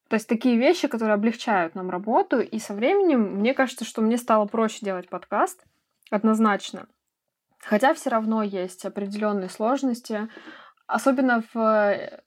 То 0.08 0.14
есть 0.14 0.28
такие 0.28 0.58
вещи, 0.58 0.88
которые 0.88 1.14
облегчают 1.14 1.74
нам 1.76 1.90
работу. 1.90 2.40
И 2.40 2.58
со 2.58 2.74
временем 2.74 3.36
мне 3.36 3.54
кажется, 3.54 3.84
что 3.84 4.02
мне 4.02 4.16
стало 4.16 4.46
проще 4.46 4.84
делать 4.84 5.08
подкаст, 5.08 5.64
однозначно. 6.10 6.86
Хотя 7.60 7.94
все 7.94 8.10
равно 8.10 8.42
есть 8.42 8.84
определенные 8.84 9.48
сложности, 9.48 10.28
особенно 10.86 11.44
в 11.52 12.20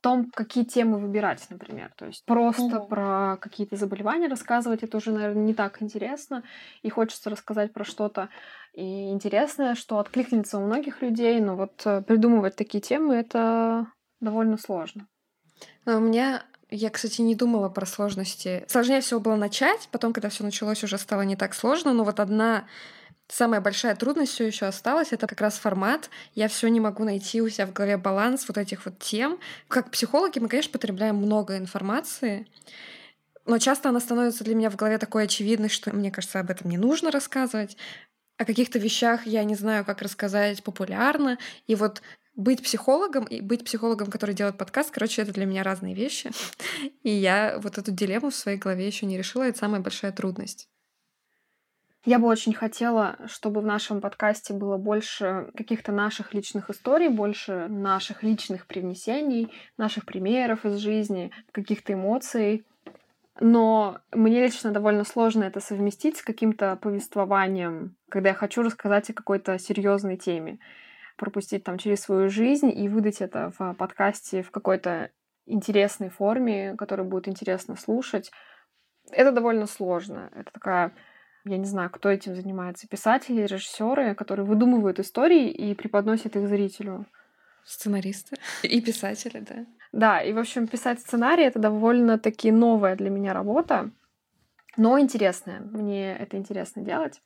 том, 0.00 0.30
какие 0.30 0.64
темы 0.64 0.98
выбирать, 0.98 1.44
например. 1.50 1.92
То 1.96 2.06
есть 2.06 2.24
просто 2.24 2.78
угу. 2.78 2.88
про 2.88 3.36
какие-то 3.40 3.76
заболевания 3.76 4.28
рассказывать, 4.28 4.82
это 4.82 4.96
уже, 4.96 5.12
наверное, 5.12 5.44
не 5.44 5.54
так 5.54 5.82
интересно. 5.82 6.42
И 6.82 6.90
хочется 6.90 7.30
рассказать 7.30 7.72
про 7.72 7.84
что-то 7.84 8.28
и 8.74 9.10
интересное, 9.10 9.74
что 9.74 9.98
откликнется 9.98 10.58
у 10.58 10.66
многих 10.66 11.02
людей. 11.02 11.40
Но 11.40 11.56
вот 11.56 11.82
э, 11.84 12.02
придумывать 12.02 12.56
такие 12.56 12.80
темы 12.80 13.14
это 13.14 13.86
довольно 14.20 14.58
сложно. 14.58 15.06
Но 15.84 15.96
у 15.96 16.00
меня 16.00 16.42
я, 16.70 16.90
кстати, 16.90 17.20
не 17.20 17.34
думала 17.34 17.68
про 17.68 17.86
сложности. 17.86 18.64
Сложнее 18.68 19.00
всего 19.00 19.20
было 19.20 19.36
начать, 19.36 19.88
потом, 19.92 20.12
когда 20.12 20.28
все 20.28 20.42
началось, 20.42 20.82
уже 20.82 20.98
стало 20.98 21.22
не 21.22 21.36
так 21.36 21.54
сложно. 21.54 21.92
Но 21.92 22.04
вот 22.04 22.18
одна 22.18 22.66
Самая 23.28 23.60
большая 23.60 23.96
трудность 23.96 24.32
все 24.32 24.46
еще 24.46 24.66
осталась, 24.66 25.12
это 25.12 25.26
как 25.26 25.40
раз 25.40 25.58
формат. 25.58 26.10
Я 26.34 26.46
все 26.48 26.68
не 26.68 26.78
могу 26.78 27.04
найти 27.04 27.42
у 27.42 27.48
себя 27.48 27.66
в 27.66 27.72
голове 27.72 27.96
баланс 27.96 28.46
вот 28.46 28.56
этих 28.56 28.84
вот 28.84 28.98
тем. 29.00 29.40
Как 29.68 29.90
психологи 29.90 30.38
мы, 30.38 30.48
конечно, 30.48 30.70
потребляем 30.72 31.16
много 31.16 31.56
информации, 31.56 32.46
но 33.44 33.58
часто 33.58 33.88
она 33.88 34.00
становится 34.00 34.44
для 34.44 34.54
меня 34.54 34.70
в 34.70 34.76
голове 34.76 34.98
такой 34.98 35.24
очевидной, 35.24 35.68
что 35.68 35.94
мне 35.94 36.10
кажется, 36.10 36.40
об 36.40 36.50
этом 36.50 36.70
не 36.70 36.78
нужно 36.78 37.10
рассказывать. 37.10 37.76
О 38.38 38.44
каких-то 38.44 38.78
вещах 38.78 39.26
я 39.26 39.44
не 39.44 39.54
знаю, 39.54 39.84
как 39.84 40.02
рассказать 40.02 40.62
популярно. 40.62 41.38
И 41.66 41.74
вот 41.74 42.02
быть 42.34 42.62
психологом 42.62 43.24
и 43.24 43.40
быть 43.40 43.64
психологом, 43.64 44.10
который 44.10 44.34
делает 44.34 44.58
подкаст, 44.58 44.90
короче, 44.90 45.22
это 45.22 45.32
для 45.32 45.46
меня 45.46 45.62
разные 45.62 45.94
вещи. 45.94 46.30
И 47.02 47.10
я 47.10 47.58
вот 47.62 47.78
эту 47.78 47.92
дилемму 47.92 48.30
в 48.30 48.34
своей 48.34 48.58
голове 48.58 48.86
еще 48.86 49.06
не 49.06 49.16
решила. 49.16 49.44
Это 49.44 49.58
самая 49.58 49.80
большая 49.80 50.12
трудность. 50.12 50.68
Я 52.06 52.20
бы 52.20 52.28
очень 52.28 52.54
хотела, 52.54 53.16
чтобы 53.26 53.60
в 53.60 53.66
нашем 53.66 54.00
подкасте 54.00 54.54
было 54.54 54.76
больше 54.76 55.50
каких-то 55.56 55.90
наших 55.90 56.34
личных 56.34 56.70
историй, 56.70 57.08
больше 57.08 57.66
наших 57.66 58.22
личных 58.22 58.68
привнесений, 58.68 59.52
наших 59.76 60.06
примеров 60.06 60.64
из 60.64 60.76
жизни, 60.76 61.32
каких-то 61.50 61.94
эмоций. 61.94 62.64
Но 63.40 63.98
мне 64.12 64.40
лично 64.40 64.70
довольно 64.70 65.02
сложно 65.02 65.42
это 65.42 65.58
совместить 65.58 66.18
с 66.18 66.22
каким-то 66.22 66.76
повествованием, 66.76 67.96
когда 68.08 68.28
я 68.28 68.34
хочу 68.36 68.62
рассказать 68.62 69.10
о 69.10 69.12
какой-то 69.12 69.58
серьезной 69.58 70.16
теме, 70.16 70.60
пропустить 71.16 71.64
там 71.64 71.76
через 71.76 72.02
свою 72.02 72.28
жизнь 72.28 72.70
и 72.70 72.88
выдать 72.88 73.20
это 73.20 73.52
в 73.58 73.74
подкасте 73.74 74.44
в 74.44 74.52
какой-то 74.52 75.10
интересной 75.44 76.10
форме, 76.10 76.76
которую 76.78 77.08
будет 77.08 77.26
интересно 77.26 77.74
слушать. 77.74 78.30
Это 79.10 79.32
довольно 79.32 79.66
сложно. 79.66 80.30
Это 80.36 80.52
такая 80.52 80.92
я 81.46 81.58
не 81.58 81.64
знаю, 81.64 81.90
кто 81.90 82.10
этим 82.10 82.34
занимается, 82.34 82.88
писатели, 82.88 83.42
режиссеры, 83.42 84.14
которые 84.14 84.46
выдумывают 84.46 84.98
истории 84.98 85.50
и 85.50 85.74
преподносят 85.74 86.36
их 86.36 86.48
зрителю. 86.48 87.06
Сценаристы 87.64 88.36
и 88.62 88.80
писатели, 88.80 89.40
да. 89.40 89.66
Да, 89.92 90.20
и, 90.20 90.32
в 90.32 90.38
общем, 90.38 90.66
писать 90.66 91.00
сценарий— 91.00 91.44
это 91.44 91.58
довольно-таки 91.58 92.52
новая 92.52 92.96
для 92.96 93.10
меня 93.10 93.32
работа, 93.32 93.90
но 94.76 95.00
интересная. 95.00 95.60
Мне 95.60 96.16
это 96.16 96.36
интересно 96.36 96.82
делать. 96.82 97.22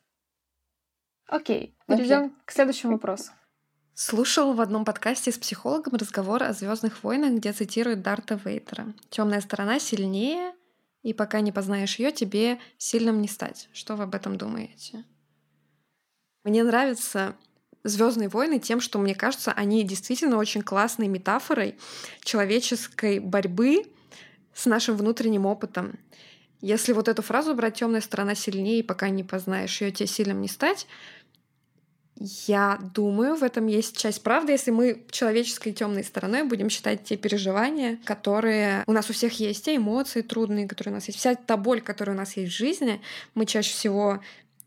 Окей, 1.26 1.76
перейдем 1.87 2.26
okay. 2.26 2.33
к 2.44 2.52
следующему 2.52 2.92
вопросу. 2.92 3.33
Слушал 3.94 4.54
в 4.54 4.61
одном 4.61 4.85
подкасте 4.85 5.30
с 5.30 5.38
психологом 5.38 5.94
разговор 5.94 6.42
о 6.42 6.52
Звездных 6.52 7.02
войнах, 7.04 7.33
где 7.33 7.52
цитируют 7.52 8.02
Дарта 8.02 8.40
Вейдера. 8.42 8.94
Темная 9.11 9.40
сторона 9.40 9.78
сильнее, 9.78 10.54
и 11.02 11.12
пока 11.12 11.40
не 11.40 11.52
познаешь 11.52 11.98
ее, 11.98 12.12
тебе 12.12 12.58
сильным 12.78 13.20
не 13.20 13.28
стать. 13.28 13.68
Что 13.72 13.96
вы 13.96 14.04
об 14.04 14.14
этом 14.14 14.36
думаете? 14.36 15.04
Мне 16.44 16.62
нравятся 16.62 17.36
Звездные 17.82 18.28
войны 18.28 18.58
тем, 18.58 18.80
что, 18.80 18.98
мне 18.98 19.14
кажется, 19.14 19.52
они 19.52 19.84
действительно 19.84 20.36
очень 20.36 20.60
классной 20.60 21.08
метафорой 21.08 21.78
человеческой 22.22 23.20
борьбы 23.20 23.84
с 24.52 24.66
нашим 24.66 24.96
внутренним 24.96 25.46
опытом. 25.46 25.98
Если 26.60 26.92
вот 26.92 27.08
эту 27.08 27.22
фразу 27.22 27.54
брать 27.54 27.76
темная 27.76 28.02
сторона 28.02 28.34
сильнее, 28.34 28.84
пока 28.84 29.08
не 29.08 29.24
познаешь 29.24 29.80
ее, 29.80 29.92
тебе 29.92 30.06
сильным 30.06 30.42
не 30.42 30.48
стать, 30.48 30.86
я 32.20 32.78
думаю, 32.94 33.35
в 33.35 33.42
этом 33.42 33.66
есть 33.66 33.96
часть 33.96 34.22
правды, 34.22 34.52
если 34.52 34.70
мы 34.70 35.06
человеческой 35.11 35.72
темной 35.72 36.04
стороной 36.04 36.42
будем 36.42 36.68
считать 36.68 37.02
те 37.02 37.16
переживания, 37.16 37.98
которые 38.04 38.85
у 38.87 38.92
нас 38.92 39.09
у 39.09 39.14
всех 39.14 39.40
есть, 39.40 39.64
те 39.64 39.76
эмоции 39.76 40.20
трудные, 40.20 40.68
которые 40.68 40.92
у 40.92 40.96
нас 40.96 41.06
есть, 41.06 41.18
вся 41.18 41.35
та 41.35 41.56
боль, 41.56 41.80
которая 41.80 42.14
у 42.14 42.18
нас 42.18 42.37
есть 42.37 42.52
в 42.52 42.56
жизни, 42.56 43.00
мы 43.35 43.46
чаще 43.46 43.70
всего 43.70 44.20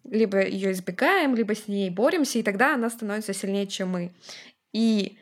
либо 0.03 0.43
ее 0.43 0.71
избегаем, 0.71 1.35
либо 1.35 1.53
с 1.53 1.67
ней 1.67 1.91
боремся, 1.91 2.39
и 2.39 2.43
тогда 2.43 2.73
она 2.73 2.89
становится 2.89 3.33
сильнее, 3.33 3.67
чем 3.67 3.89
мы. 3.89 4.13
И 4.73 5.17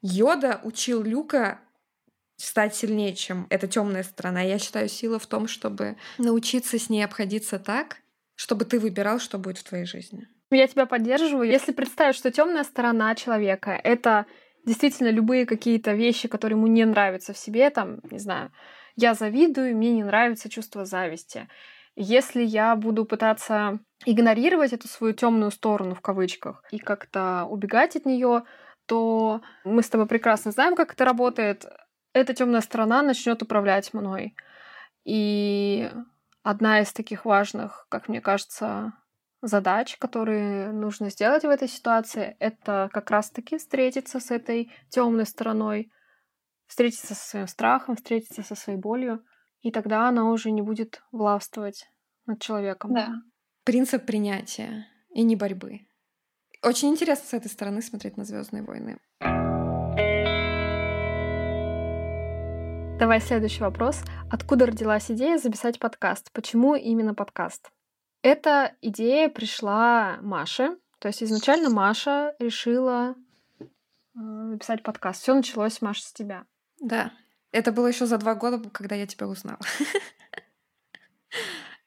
Йода 0.00 0.60
учил 0.64 1.02
Люка 1.02 1.60
стать 2.36 2.74
сильнее, 2.74 3.14
чем 3.14 3.46
эта 3.50 3.68
темная 3.68 4.04
сторона. 4.04 4.40
Я 4.40 4.58
считаю, 4.58 4.88
сила 4.88 5.18
в 5.18 5.26
том, 5.26 5.46
чтобы 5.48 5.96
научиться 6.16 6.78
с 6.78 6.88
ней 6.88 7.02
обходиться 7.02 7.58
так, 7.58 7.98
чтобы 8.34 8.64
ты 8.64 8.80
выбирал, 8.80 9.18
что 9.20 9.38
будет 9.38 9.58
в 9.58 9.64
твоей 9.64 9.84
жизни. 9.84 10.26
Я 10.50 10.66
тебя 10.66 10.86
поддерживаю. 10.86 11.48
Если 11.48 11.72
представить, 11.72 12.16
что 12.16 12.30
темная 12.30 12.64
сторона 12.64 13.14
человека— 13.14 13.78
это 13.84 14.26
действительно 14.64 15.08
любые 15.08 15.46
какие-то 15.46 15.92
вещи, 15.92 16.28
которые 16.28 16.56
ему 16.56 16.66
не 16.66 16.84
нравятся 16.84 17.32
в 17.32 17.38
себе, 17.38 17.70
там, 17.70 18.00
не 18.10 18.18
знаю, 18.18 18.52
я 18.96 19.14
завидую, 19.14 19.76
мне 19.76 19.90
не 19.90 20.04
нравится 20.04 20.48
чувство 20.48 20.84
зависти. 20.84 21.48
Если 21.96 22.42
я 22.42 22.74
буду 22.76 23.04
пытаться 23.04 23.78
игнорировать 24.04 24.72
эту 24.72 24.88
свою 24.88 25.14
темную 25.14 25.50
сторону 25.50 25.94
в 25.94 26.00
кавычках 26.00 26.62
и 26.70 26.78
как-то 26.78 27.44
убегать 27.44 27.96
от 27.96 28.04
нее, 28.04 28.44
то 28.86 29.42
мы 29.64 29.82
с 29.82 29.88
тобой 29.88 30.06
прекрасно 30.06 30.50
знаем, 30.50 30.74
как 30.74 30.92
это 30.92 31.04
работает. 31.04 31.64
Эта 32.12 32.34
темная 32.34 32.60
сторона 32.60 33.02
начнет 33.02 33.42
управлять 33.42 33.94
мной. 33.94 34.36
И 35.04 35.90
одна 36.42 36.80
из 36.80 36.92
таких 36.92 37.24
важных, 37.24 37.86
как 37.88 38.08
мне 38.08 38.20
кажется, 38.20 38.92
задач, 39.46 39.96
которые 39.98 40.72
нужно 40.72 41.10
сделать 41.10 41.44
в 41.44 41.48
этой 41.48 41.68
ситуации, 41.68 42.36
это 42.38 42.88
как 42.92 43.10
раз-таки 43.10 43.58
встретиться 43.58 44.20
с 44.20 44.30
этой 44.30 44.72
темной 44.88 45.26
стороной, 45.26 45.90
встретиться 46.66 47.14
со 47.14 47.28
своим 47.28 47.46
страхом, 47.46 47.96
встретиться 47.96 48.42
со 48.42 48.54
своей 48.54 48.78
болью, 48.78 49.24
и 49.60 49.70
тогда 49.70 50.08
она 50.08 50.30
уже 50.30 50.50
не 50.50 50.62
будет 50.62 51.02
властвовать 51.12 51.90
над 52.26 52.40
человеком. 52.40 52.94
Да. 52.94 53.08
Принцип 53.64 54.04
принятия 54.04 54.86
и 55.10 55.22
не 55.22 55.36
борьбы. 55.36 55.80
Очень 56.62 56.90
интересно 56.90 57.26
с 57.26 57.34
этой 57.34 57.48
стороны 57.48 57.82
смотреть 57.82 58.16
на 58.16 58.24
Звездные 58.24 58.62
войны. 58.62 58.98
Давай 62.98 63.20
следующий 63.20 63.60
вопрос. 63.60 64.02
Откуда 64.30 64.66
родилась 64.66 65.10
идея 65.10 65.36
записать 65.36 65.78
подкаст? 65.78 66.30
Почему 66.32 66.74
именно 66.74 67.12
подкаст? 67.14 67.70
Эта 68.24 68.74
идея 68.80 69.28
пришла 69.28 70.16
Маше. 70.22 70.78
То 70.98 71.08
есть 71.08 71.22
изначально 71.22 71.68
Маша 71.68 72.34
решила 72.38 73.16
э, 73.60 73.64
написать 74.14 74.82
подкаст. 74.82 75.20
Все 75.20 75.34
началось, 75.34 75.82
Маша, 75.82 76.04
с 76.04 76.10
тебя. 76.10 76.46
Да. 76.80 77.12
Это 77.52 77.70
было 77.70 77.86
еще 77.86 78.06
за 78.06 78.16
два 78.16 78.34
года, 78.34 78.58
когда 78.70 78.94
я 78.94 79.06
тебя 79.06 79.28
узнала. 79.28 79.58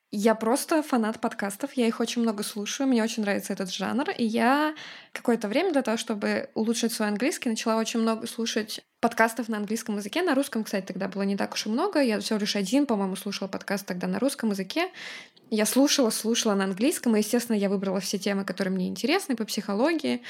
Я 0.09 0.35
просто 0.35 0.81
фанат 0.83 1.19
подкастов, 1.19 1.73
я 1.73 1.85
их 1.85 1.99
очень 1.99 2.21
много 2.21 2.41
слушаю, 2.41 2.87
мне 2.87 3.03
очень 3.03 3.23
нравится 3.23 3.51
этот 3.51 3.73
жанр, 3.73 4.09
и 4.17 4.23
я 4.23 4.73
какое-то 5.11 5.49
время 5.49 5.73
для 5.73 5.81
того, 5.81 5.97
чтобы 5.97 6.49
улучшить 6.53 6.93
свой 6.93 7.09
английский, 7.09 7.49
начала 7.49 7.75
очень 7.75 7.99
много 7.99 8.25
слушать 8.25 8.85
подкастов 9.01 9.49
на 9.49 9.57
английском 9.57 9.97
языке. 9.97 10.21
На 10.21 10.33
русском, 10.33 10.63
кстати, 10.63 10.85
тогда 10.85 11.09
было 11.09 11.23
не 11.23 11.35
так 11.35 11.53
уж 11.53 11.65
и 11.65 11.69
много. 11.69 12.01
Я 12.01 12.21
всего 12.21 12.39
лишь 12.39 12.55
один, 12.55 12.85
по-моему, 12.85 13.17
слушала 13.17 13.49
подкаст 13.49 13.85
тогда 13.85 14.07
на 14.07 14.17
русском 14.19 14.51
языке. 14.51 14.89
Я 15.49 15.65
слушала, 15.65 16.09
слушала 16.09 16.55
на 16.55 16.63
английском, 16.63 17.15
и, 17.15 17.19
естественно, 17.19 17.57
я 17.57 17.69
выбрала 17.69 17.99
все 17.99 18.17
темы, 18.17 18.45
которые 18.45 18.73
мне 18.73 18.87
интересны 18.87 19.35
по 19.35 19.43
психологии. 19.43 20.23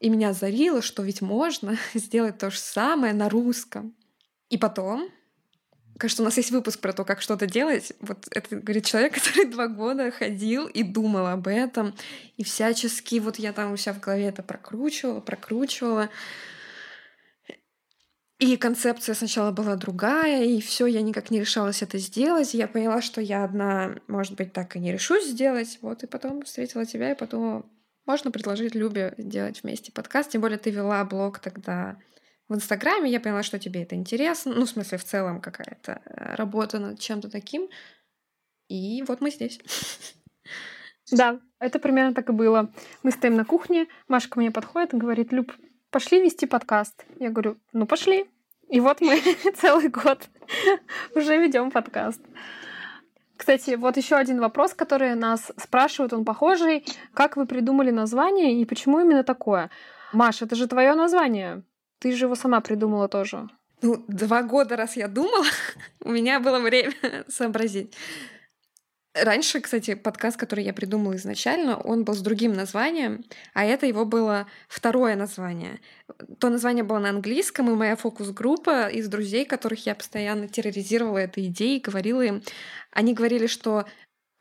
И 0.00 0.10
меня 0.10 0.30
озарило, 0.30 0.82
что 0.82 1.04
ведь 1.04 1.22
можно 1.22 1.78
сделать 1.94 2.38
то 2.38 2.50
же 2.50 2.58
самое 2.58 3.14
на 3.14 3.28
русском. 3.28 3.94
И 4.50 4.58
потом 4.58 5.08
Кажется, 6.04 6.22
у 6.22 6.26
нас 6.26 6.36
есть 6.36 6.50
выпуск 6.50 6.80
про 6.80 6.92
то, 6.92 7.02
как 7.02 7.22
что-то 7.22 7.46
делать. 7.46 7.94
Вот 8.00 8.28
это 8.30 8.56
говорит 8.56 8.84
человек, 8.84 9.14
который 9.24 9.46
два 9.46 9.68
года 9.68 10.10
ходил 10.10 10.66
и 10.66 10.82
думал 10.82 11.28
об 11.28 11.48
этом. 11.48 11.94
И 12.36 12.44
всячески 12.44 13.18
вот 13.20 13.36
я 13.36 13.54
там 13.54 13.72
у 13.72 13.78
себя 13.78 13.94
в 13.94 14.00
голове 14.00 14.26
это 14.26 14.42
прокручивала, 14.42 15.20
прокручивала. 15.20 16.10
И 18.38 18.58
концепция 18.58 19.14
сначала 19.14 19.50
была 19.50 19.76
другая, 19.76 20.44
и 20.44 20.60
все, 20.60 20.84
я 20.84 21.00
никак 21.00 21.30
не 21.30 21.40
решалась 21.40 21.80
это 21.80 21.96
сделать. 21.96 22.52
Я 22.52 22.68
поняла, 22.68 23.00
что 23.00 23.22
я 23.22 23.42
одна, 23.42 23.96
может 24.06 24.34
быть, 24.34 24.52
так 24.52 24.76
и 24.76 24.80
не 24.80 24.92
решусь 24.92 25.24
сделать. 25.24 25.78
Вот, 25.80 26.02
и 26.02 26.06
потом 26.06 26.42
встретила 26.42 26.84
тебя, 26.84 27.12
и 27.12 27.18
потом 27.18 27.64
можно 28.04 28.30
предложить 28.30 28.74
Любе 28.74 29.14
делать 29.16 29.62
вместе 29.62 29.90
подкаст. 29.90 30.32
Тем 30.32 30.42
более 30.42 30.58
ты 30.58 30.68
вела 30.68 31.02
блог 31.06 31.38
тогда 31.38 31.96
в 32.48 32.54
Инстаграме. 32.54 33.10
Я 33.10 33.20
поняла, 33.20 33.42
что 33.42 33.58
тебе 33.58 33.82
это 33.82 33.94
интересно. 33.94 34.54
Ну, 34.54 34.66
в 34.66 34.70
смысле, 34.70 34.98
в 34.98 35.04
целом 35.04 35.40
какая-то 35.40 36.02
э, 36.04 36.34
работа 36.36 36.78
над 36.78 36.98
чем-то 36.98 37.30
таким. 37.30 37.68
И 38.68 39.02
вот 39.02 39.20
мы 39.20 39.30
здесь. 39.30 39.60
Да, 41.10 41.40
это 41.58 41.78
примерно 41.78 42.14
так 42.14 42.28
и 42.30 42.32
было. 42.32 42.72
Мы 43.02 43.10
стоим 43.10 43.36
на 43.36 43.44
кухне, 43.44 43.88
Маша 44.08 44.28
ко 44.28 44.40
мне 44.40 44.50
подходит 44.50 44.94
и 44.94 44.96
говорит, 44.96 45.32
Люб, 45.32 45.52
пошли 45.90 46.20
вести 46.20 46.46
подкаст. 46.46 47.04
Я 47.20 47.30
говорю, 47.30 47.58
ну 47.72 47.86
пошли. 47.86 48.26
И 48.68 48.80
вот 48.80 49.00
мы 49.00 49.20
целый 49.56 49.88
год 49.88 50.28
уже 51.14 51.36
ведем 51.36 51.70
подкаст. 51.70 52.20
Кстати, 53.36 53.74
вот 53.74 53.96
еще 53.96 54.16
один 54.16 54.40
вопрос, 54.40 54.74
который 54.74 55.14
нас 55.14 55.52
спрашивают, 55.56 56.12
он 56.12 56.24
похожий. 56.24 56.86
Как 57.12 57.36
вы 57.36 57.46
придумали 57.46 57.90
название 57.90 58.60
и 58.60 58.64
почему 58.64 59.00
именно 59.00 59.24
такое? 59.24 59.70
Маша, 60.12 60.44
это 60.44 60.54
же 60.54 60.68
твое 60.68 60.94
название. 60.94 61.62
Ты 62.04 62.12
же 62.12 62.26
его 62.26 62.34
сама 62.34 62.60
придумала 62.60 63.08
тоже. 63.08 63.48
Ну, 63.80 64.04
два 64.08 64.42
года, 64.42 64.76
раз 64.76 64.94
я 64.94 65.08
думала, 65.08 65.46
у 66.04 66.10
меня 66.10 66.38
было 66.38 66.58
время 66.58 66.92
сообразить. 67.28 67.94
Раньше, 69.14 69.62
кстати, 69.62 69.94
подкаст, 69.94 70.36
который 70.36 70.64
я 70.64 70.74
придумала 70.74 71.16
изначально, 71.16 71.78
он 71.78 72.04
был 72.04 72.12
с 72.12 72.20
другим 72.20 72.52
названием, 72.52 73.24
а 73.54 73.64
это 73.64 73.86
его 73.86 74.04
было 74.04 74.46
второе 74.68 75.16
название. 75.16 75.80
То 76.38 76.50
название 76.50 76.84
было 76.84 76.98
на 76.98 77.08
английском, 77.08 77.70
и 77.70 77.74
моя 77.74 77.96
фокус-группа 77.96 78.88
из 78.88 79.08
друзей, 79.08 79.46
которых 79.46 79.86
я 79.86 79.94
постоянно 79.94 80.46
терроризировала 80.46 81.16
этой 81.16 81.46
идеей, 81.46 81.80
говорила 81.80 82.20
им, 82.20 82.42
они 82.90 83.14
говорили, 83.14 83.46
что 83.46 83.86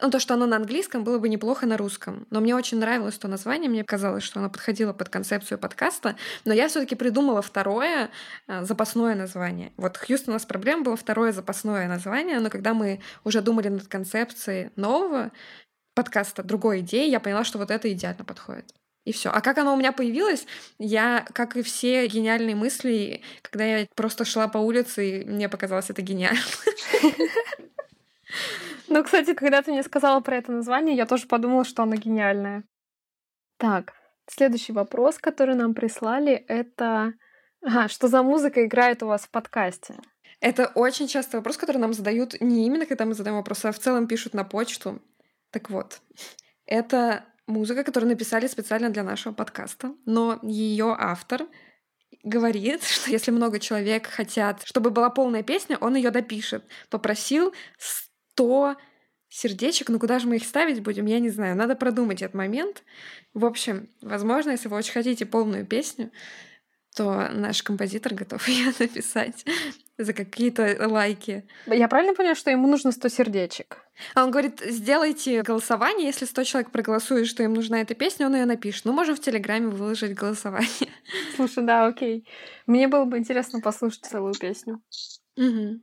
ну, 0.02 0.10
то, 0.10 0.20
что 0.20 0.34
оно 0.34 0.46
на 0.46 0.58
английском, 0.58 1.04
было 1.04 1.18
бы 1.20 1.30
неплохо 1.30 1.66
на 1.66 1.78
русском. 1.78 2.28
Но 2.30 2.42
мне 2.42 2.56
очень 2.56 2.80
нравилось 2.80 3.18
то 3.18 3.28
название, 3.28 3.70
мне 3.70 3.84
казалось, 3.84 4.24
что 4.24 4.40
оно 4.40 4.50
подходило 4.50 4.92
под 4.92 5.10
концепцию 5.10 5.60
подкаста. 5.60 6.16
Но 6.46 6.54
я 6.54 6.68
все 6.68 6.82
таки 6.82 6.96
придумала 6.96 7.42
второе 7.42 8.10
а, 8.48 8.64
запасное 8.64 9.16
название. 9.16 9.72
Вот 9.78 9.98
Хьюстон 9.98 10.34
у 10.34 10.36
нас 10.36 10.46
проблема 10.46 10.84
было 10.84 10.98
второе 10.98 11.32
запасное 11.32 11.88
название, 11.88 12.40
но 12.40 12.50
когда 12.50 12.74
мы 12.74 13.02
уже 13.24 13.42
думали 13.42 13.70
над 13.70 13.88
концепцией 13.88 14.72
нового 14.76 15.32
подкаста, 15.94 16.44
другой 16.44 16.80
идеи, 16.80 17.10
я 17.10 17.20
поняла, 17.20 17.44
что 17.44 17.58
вот 17.60 17.72
это 17.72 17.92
идеально 17.92 18.26
подходит. 18.26 18.74
И 19.06 19.12
все. 19.12 19.30
А 19.30 19.42
как 19.42 19.58
оно 19.58 19.74
у 19.74 19.78
меня 19.78 19.92
появилось, 19.92 20.46
я, 20.80 21.26
как 21.34 21.58
и 21.58 21.62
все 21.62 22.08
гениальные 22.08 22.56
мысли, 22.56 23.22
когда 23.42 23.66
я 23.66 23.88
просто 23.96 24.24
шла 24.24 24.48
по 24.48 24.58
улице, 24.60 25.22
и 25.22 25.26
мне 25.26 25.50
показалось 25.50 25.90
это 25.90 26.02
гениально. 26.02 26.40
Ну, 28.94 29.04
кстати, 29.04 29.34
когда 29.34 29.64
ты 29.64 29.72
мне 29.72 29.82
сказала 29.82 30.20
про 30.20 30.38
это 30.38 30.52
название, 30.52 30.96
я 30.96 31.08
тоже 31.08 31.26
подумала, 31.26 31.64
что 31.64 31.82
оно 31.82 31.96
гениальное. 31.96 32.64
Так, 33.58 33.94
следующий 34.28 34.72
вопрос, 34.72 35.18
который 35.18 35.56
нам 35.56 35.74
прислали, 35.74 36.34
это 36.34 37.16
ага, 37.66 37.88
что 37.88 38.08
за 38.08 38.22
музыка 38.22 38.64
играет 38.64 39.02
у 39.02 39.08
вас 39.08 39.24
в 39.24 39.32
подкасте? 39.32 39.96
Это 40.42 40.68
очень 40.76 41.08
часто 41.08 41.38
вопрос, 41.38 41.58
который 41.58 41.78
нам 41.78 41.94
задают 41.94 42.40
не 42.40 42.68
именно, 42.68 42.86
когда 42.86 43.06
мы 43.06 43.16
задаем 43.16 43.38
вопрос, 43.38 43.66
а 43.66 43.72
в 43.72 43.80
целом 43.80 44.08
пишут 44.08 44.36
на 44.36 44.44
почту. 44.44 45.02
Так 45.50 45.72
вот, 45.72 46.00
это 46.68 47.26
музыка, 47.48 47.84
которую 47.84 48.12
написали 48.12 48.46
специально 48.46 48.92
для 48.92 49.02
нашего 49.02 49.34
подкаста, 49.34 49.96
но 50.06 50.38
ее 50.44 50.96
автор 50.96 51.48
говорит, 52.22 52.84
что 52.88 53.10
если 53.10 53.32
много 53.32 53.60
человек 53.60 54.06
хотят, 54.06 54.62
чтобы 54.66 54.92
была 54.92 55.10
полная 55.10 55.42
песня, 55.42 55.80
он 55.82 55.96
ее 55.96 56.12
допишет. 56.12 56.64
Попросил 56.92 57.56
100 58.34 58.76
сердечек, 59.30 59.90
ну 59.90 60.00
куда 60.00 60.20
же 60.20 60.28
мы 60.28 60.36
их 60.36 60.44
ставить 60.44 60.82
будем, 60.82 61.06
я 61.06 61.20
не 61.20 61.30
знаю. 61.30 61.56
Надо 61.56 61.76
продумать 61.76 62.22
этот 62.22 62.36
момент. 62.36 62.84
В 63.34 63.46
общем, 63.46 63.90
возможно, 64.02 64.52
если 64.52 64.68
вы 64.68 64.78
очень 64.78 64.94
хотите 64.94 65.26
полную 65.26 65.66
песню, 65.66 66.12
то 66.96 67.30
наш 67.30 67.64
композитор 67.64 68.14
готов 68.14 68.48
ее 68.48 68.72
написать 68.80 69.46
за 69.98 70.14
какие-то 70.14 70.88
лайки. 70.88 71.48
Я 71.68 71.88
правильно 71.88 72.14
поняла, 72.14 72.36
что 72.36 72.52
ему 72.52 72.68
нужно 72.68 72.92
100 72.92 73.10
сердечек? 73.10 73.80
А 74.16 74.24
он 74.24 74.32
говорит, 74.32 74.62
сделайте 74.66 75.44
голосование, 75.44 76.08
если 76.08 76.26
100 76.26 76.44
человек 76.44 76.72
проголосует, 76.72 77.28
что 77.28 77.44
им 77.44 77.54
нужна 77.54 77.82
эта 77.82 77.94
песня, 77.94 78.26
он 78.26 78.36
ее 78.36 78.46
напишет. 78.46 78.86
Ну, 78.86 78.94
можем 78.94 79.16
в 79.16 79.20
Телеграме 79.20 79.68
выложить 79.68 80.16
голосование. 80.16 80.92
Слушай, 81.36 81.64
да, 81.64 81.86
окей. 81.86 82.28
Мне 82.66 82.88
было 82.88 83.06
бы 83.06 83.18
интересно 83.18 83.62
послушать 83.62 84.06
целую 84.06 84.34
песню. 84.34 84.82
Угу. 85.38 85.82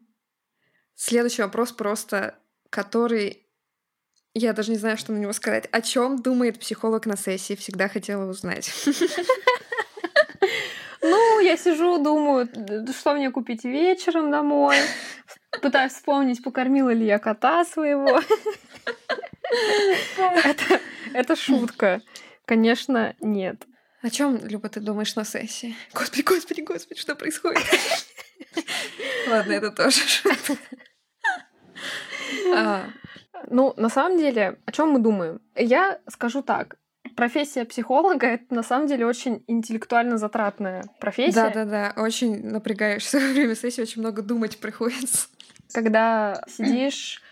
Следующий 1.02 1.40
вопрос 1.40 1.72
просто, 1.72 2.34
который 2.68 3.46
я 4.34 4.52
даже 4.52 4.70
не 4.70 4.76
знаю, 4.76 4.98
что 4.98 5.12
на 5.12 5.16
него 5.16 5.32
сказать. 5.32 5.66
О 5.72 5.80
чем 5.80 6.20
думает 6.20 6.60
психолог 6.60 7.06
на 7.06 7.16
сессии? 7.16 7.56
Всегда 7.56 7.88
хотела 7.88 8.28
узнать. 8.28 8.70
Ну, 11.02 11.40
я 11.40 11.56
сижу, 11.56 11.96
думаю, 11.96 12.46
что 12.92 13.14
мне 13.14 13.30
купить 13.30 13.64
вечером 13.64 14.30
домой. 14.30 14.76
Пытаюсь 15.62 15.94
вспомнить, 15.94 16.44
покормила 16.44 16.90
ли 16.90 17.06
я 17.06 17.18
кота 17.18 17.64
своего. 17.64 18.20
Это, 20.44 20.80
это 21.14 21.34
шутка. 21.34 22.02
Конечно, 22.44 23.16
нет. 23.20 23.66
О 24.02 24.10
чем, 24.10 24.46
Люба, 24.46 24.68
ты 24.68 24.80
думаешь 24.80 25.16
на 25.16 25.24
сессии? 25.24 25.74
Господи, 25.94 26.20
господи, 26.20 26.60
господи, 26.60 27.00
что 27.00 27.14
происходит? 27.14 27.64
Ладно, 29.28 29.52
это 29.52 29.70
тоже 29.70 30.06
шутка. 30.06 30.58
Ну, 33.48 33.72
на 33.76 33.88
самом 33.88 34.18
деле, 34.18 34.58
о 34.66 34.72
чем 34.72 34.90
мы 34.90 34.98
думаем? 34.98 35.40
Я 35.56 35.98
скажу 36.08 36.42
так. 36.42 36.76
Профессия 37.16 37.64
психолога 37.64 38.26
это 38.26 38.54
на 38.54 38.62
самом 38.62 38.86
деле 38.86 39.06
очень 39.06 39.42
интеллектуально 39.46 40.18
затратная 40.18 40.84
профессия. 41.00 41.50
Да, 41.50 41.50
да, 41.50 41.64
да. 41.64 42.02
Очень 42.02 42.46
напрягаешься 42.46 43.18
во 43.20 43.26
время 43.28 43.54
сессии, 43.54 43.80
очень 43.80 44.02
много 44.02 44.22
думать 44.22 44.58
приходится. 44.58 45.28
Когда 45.72 46.42
сидишь 46.48 47.22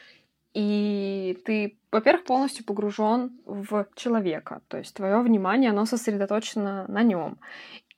и 0.55 1.39
ты, 1.45 1.79
во-первых, 1.93 2.25
полностью 2.25 2.65
погружен 2.65 3.39
в 3.45 3.87
человека, 3.95 4.63
то 4.69 4.79
есть 4.79 4.95
твое 4.95 5.21
внимание, 5.21 5.71
оно 5.71 5.85
сосредоточено 5.85 6.87
на 6.89 7.03
нем 7.03 7.39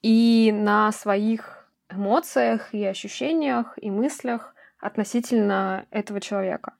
и 0.03 0.53
на 0.53 0.93
своих 0.93 1.69
эмоциях 1.89 2.75
и 2.75 2.85
ощущениях 2.85 3.79
и 3.81 3.91
мыслях 3.91 4.55
относительно 4.81 5.87
этого 5.91 6.21
человека. 6.21 6.75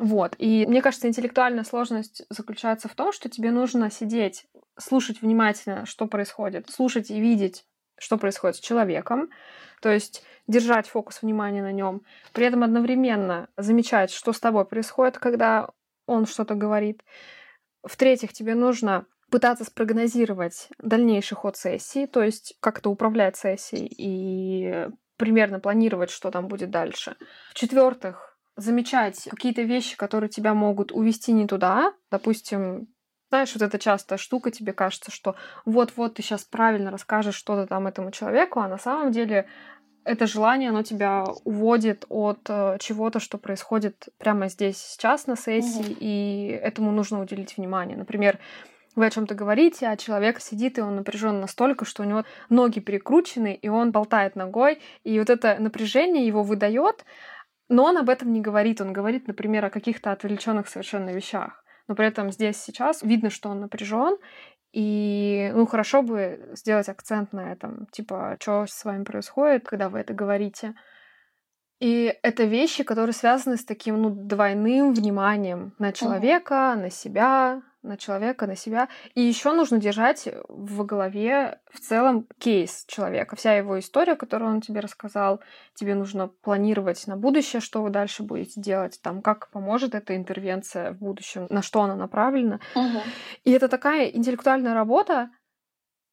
Вот. 0.00 0.34
И 0.38 0.64
мне 0.66 0.80
кажется, 0.80 1.08
интеллектуальная 1.08 1.62
сложность 1.62 2.22
заключается 2.30 2.88
в 2.88 2.94
том, 2.94 3.12
что 3.12 3.28
тебе 3.28 3.50
нужно 3.50 3.90
сидеть, 3.90 4.46
слушать 4.78 5.20
внимательно, 5.20 5.84
что 5.84 6.06
происходит, 6.06 6.70
слушать 6.70 7.10
и 7.10 7.20
видеть, 7.20 7.66
что 7.98 8.16
происходит 8.16 8.56
с 8.56 8.60
человеком, 8.60 9.28
то 9.82 9.90
есть 9.90 10.24
держать 10.48 10.88
фокус 10.88 11.20
внимания 11.20 11.60
на 11.60 11.70
нем, 11.70 12.00
при 12.32 12.46
этом 12.46 12.62
одновременно 12.62 13.50
замечать, 13.58 14.10
что 14.10 14.32
с 14.32 14.40
тобой 14.40 14.64
происходит, 14.64 15.18
когда 15.18 15.68
он 16.06 16.24
что-то 16.24 16.54
говорит. 16.54 17.04
В-третьих, 17.82 18.32
тебе 18.32 18.54
нужно 18.54 19.04
пытаться 19.30 19.64
спрогнозировать 19.64 20.70
дальнейший 20.78 21.36
ход 21.36 21.58
сессии, 21.58 22.06
то 22.06 22.22
есть 22.22 22.56
как-то 22.60 22.88
управлять 22.88 23.36
сессией 23.36 23.92
и 23.98 24.88
примерно 25.18 25.60
планировать, 25.60 26.08
что 26.08 26.30
там 26.30 26.48
будет 26.48 26.70
дальше. 26.70 27.16
В-четвертых, 27.50 28.29
замечать 28.62 29.28
какие-то 29.30 29.62
вещи, 29.62 29.96
которые 29.96 30.30
тебя 30.30 30.54
могут 30.54 30.92
увести 30.92 31.32
не 31.32 31.46
туда. 31.46 31.92
Допустим, 32.10 32.88
знаешь, 33.30 33.52
вот 33.54 33.62
эта 33.62 33.78
частая 33.78 34.18
штука, 34.18 34.50
тебе 34.50 34.72
кажется, 34.72 35.10
что 35.10 35.36
вот-вот 35.64 36.14
ты 36.14 36.22
сейчас 36.22 36.44
правильно 36.44 36.90
расскажешь 36.90 37.36
что-то 37.36 37.66
там 37.66 37.86
этому 37.86 38.10
человеку, 38.10 38.60
а 38.60 38.68
на 38.68 38.78
самом 38.78 39.12
деле 39.12 39.46
это 40.04 40.26
желание, 40.26 40.70
оно 40.70 40.82
тебя 40.82 41.24
уводит 41.44 42.04
от 42.08 42.40
э, 42.48 42.78
чего-то, 42.80 43.20
что 43.20 43.38
происходит 43.38 44.08
прямо 44.18 44.48
здесь 44.48 44.78
сейчас 44.78 45.26
на 45.26 45.36
сессии, 45.36 45.90
mm-hmm. 45.90 45.98
и 46.00 46.48
этому 46.62 46.90
нужно 46.90 47.20
уделить 47.20 47.56
внимание. 47.56 47.96
Например, 47.96 48.38
вы 48.96 49.06
о 49.06 49.10
чем-то 49.10 49.34
говорите, 49.34 49.86
а 49.86 49.96
человек 49.96 50.40
сидит, 50.40 50.78
и 50.78 50.80
он 50.80 50.96
напряжен 50.96 51.40
настолько, 51.40 51.84
что 51.84 52.02
у 52.02 52.06
него 52.06 52.24
ноги 52.48 52.80
перекручены, 52.80 53.54
и 53.54 53.68
он 53.68 53.92
болтает 53.92 54.36
ногой, 54.36 54.80
и 55.04 55.18
вот 55.18 55.30
это 55.30 55.56
напряжение 55.60 56.26
его 56.26 56.42
выдает, 56.42 57.04
но 57.70 57.84
он 57.84 57.96
об 57.96 58.10
этом 58.10 58.32
не 58.32 58.40
говорит. 58.40 58.80
Он 58.80 58.92
говорит, 58.92 59.28
например, 59.28 59.64
о 59.64 59.70
каких-то 59.70 60.10
отвлеченных 60.12 60.68
совершенно 60.68 61.10
вещах. 61.10 61.64
Но 61.86 61.94
при 61.94 62.06
этом 62.06 62.30
здесь 62.32 62.56
сейчас 62.56 63.02
видно, 63.02 63.30
что 63.30 63.48
он 63.48 63.60
напряжен, 63.60 64.18
и 64.72 65.50
ну 65.54 65.66
хорошо 65.66 66.02
бы 66.02 66.50
сделать 66.52 66.88
акцент 66.88 67.32
на 67.32 67.52
этом, 67.52 67.86
типа, 67.92 68.36
что 68.40 68.66
с 68.66 68.84
вами 68.84 69.04
происходит, 69.04 69.66
когда 69.66 69.88
вы 69.88 70.00
это 70.00 70.12
говорите. 70.14 70.74
И 71.80 72.14
это 72.22 72.44
вещи, 72.44 72.84
которые 72.84 73.14
связаны 73.14 73.56
с 73.56 73.64
таким 73.64 74.02
ну, 74.02 74.10
двойным 74.10 74.92
вниманием 74.92 75.74
на 75.78 75.92
человека, 75.92 76.54
mm-hmm. 76.54 76.80
на 76.82 76.90
себя, 76.90 77.62
на 77.82 77.96
человека, 77.96 78.46
на 78.46 78.56
себя. 78.56 78.88
И 79.14 79.22
еще 79.22 79.52
нужно 79.52 79.78
держать 79.78 80.28
в 80.48 80.84
голове 80.84 81.60
в 81.72 81.80
целом 81.80 82.26
кейс 82.38 82.84
человека, 82.86 83.36
вся 83.36 83.54
его 83.54 83.78
история, 83.78 84.16
которую 84.16 84.50
он 84.50 84.60
тебе 84.60 84.80
рассказал. 84.80 85.40
Тебе 85.74 85.94
нужно 85.94 86.28
планировать 86.28 87.06
на 87.06 87.16
будущее, 87.16 87.60
что 87.60 87.82
вы 87.82 87.90
дальше 87.90 88.22
будете 88.22 88.60
делать, 88.60 89.00
там, 89.02 89.22
как 89.22 89.50
поможет 89.50 89.94
эта 89.94 90.16
интервенция 90.16 90.92
в 90.92 90.98
будущем, 90.98 91.46
на 91.50 91.62
что 91.62 91.82
она 91.82 91.96
направлена. 91.96 92.60
Угу. 92.74 93.00
И 93.44 93.50
это 93.52 93.68
такая 93.68 94.06
интеллектуальная 94.08 94.74
работа, 94.74 95.30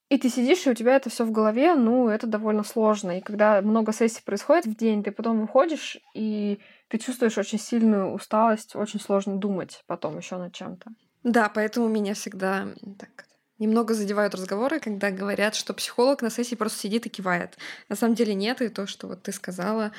и 0.10 0.18
ты 0.18 0.30
сидишь, 0.30 0.66
и 0.66 0.70
у 0.70 0.74
тебя 0.74 0.96
это 0.96 1.10
все 1.10 1.26
в 1.26 1.32
голове, 1.32 1.76
ну, 1.76 2.08
это 2.08 2.28
довольно 2.28 2.64
сложно. 2.64 3.18
И 3.18 3.22
когда 3.22 3.62
много 3.62 3.92
сессий 3.92 4.24
происходит 4.24 4.66
в 4.66 4.76
день, 4.76 5.04
ты 5.04 5.12
потом 5.12 5.42
выходишь, 5.42 5.98
и 6.14 6.62
ты 6.88 6.98
чувствуешь 6.98 7.38
очень 7.38 7.60
сильную 7.60 8.14
усталость, 8.14 8.76
очень 8.76 9.02
сложно 9.02 9.36
думать 9.36 9.84
потом 9.86 10.18
еще 10.18 10.38
над 10.38 10.54
чем-то. 10.54 10.92
Да, 11.24 11.50
поэтому 11.50 11.88
меня 11.88 12.14
всегда 12.14 12.68
так 12.98 13.26
немного 13.60 13.94
задевают 13.94 14.36
разговоры, 14.36 14.80
когда 14.80 15.12
говорят, 15.12 15.56
что 15.56 15.74
психолог 15.74 16.22
на 16.22 16.30
сессии 16.30 16.56
просто 16.56 16.80
сидит 16.80 17.06
и 17.06 17.10
кивает. 17.10 17.58
На 17.90 17.96
самом 17.96 18.16
деле 18.16 18.34
нет, 18.34 18.62
и 18.62 18.70
то, 18.70 18.88
что 18.88 19.08
вот 19.08 19.24
ты 19.24 19.32
сказала, 19.32 19.92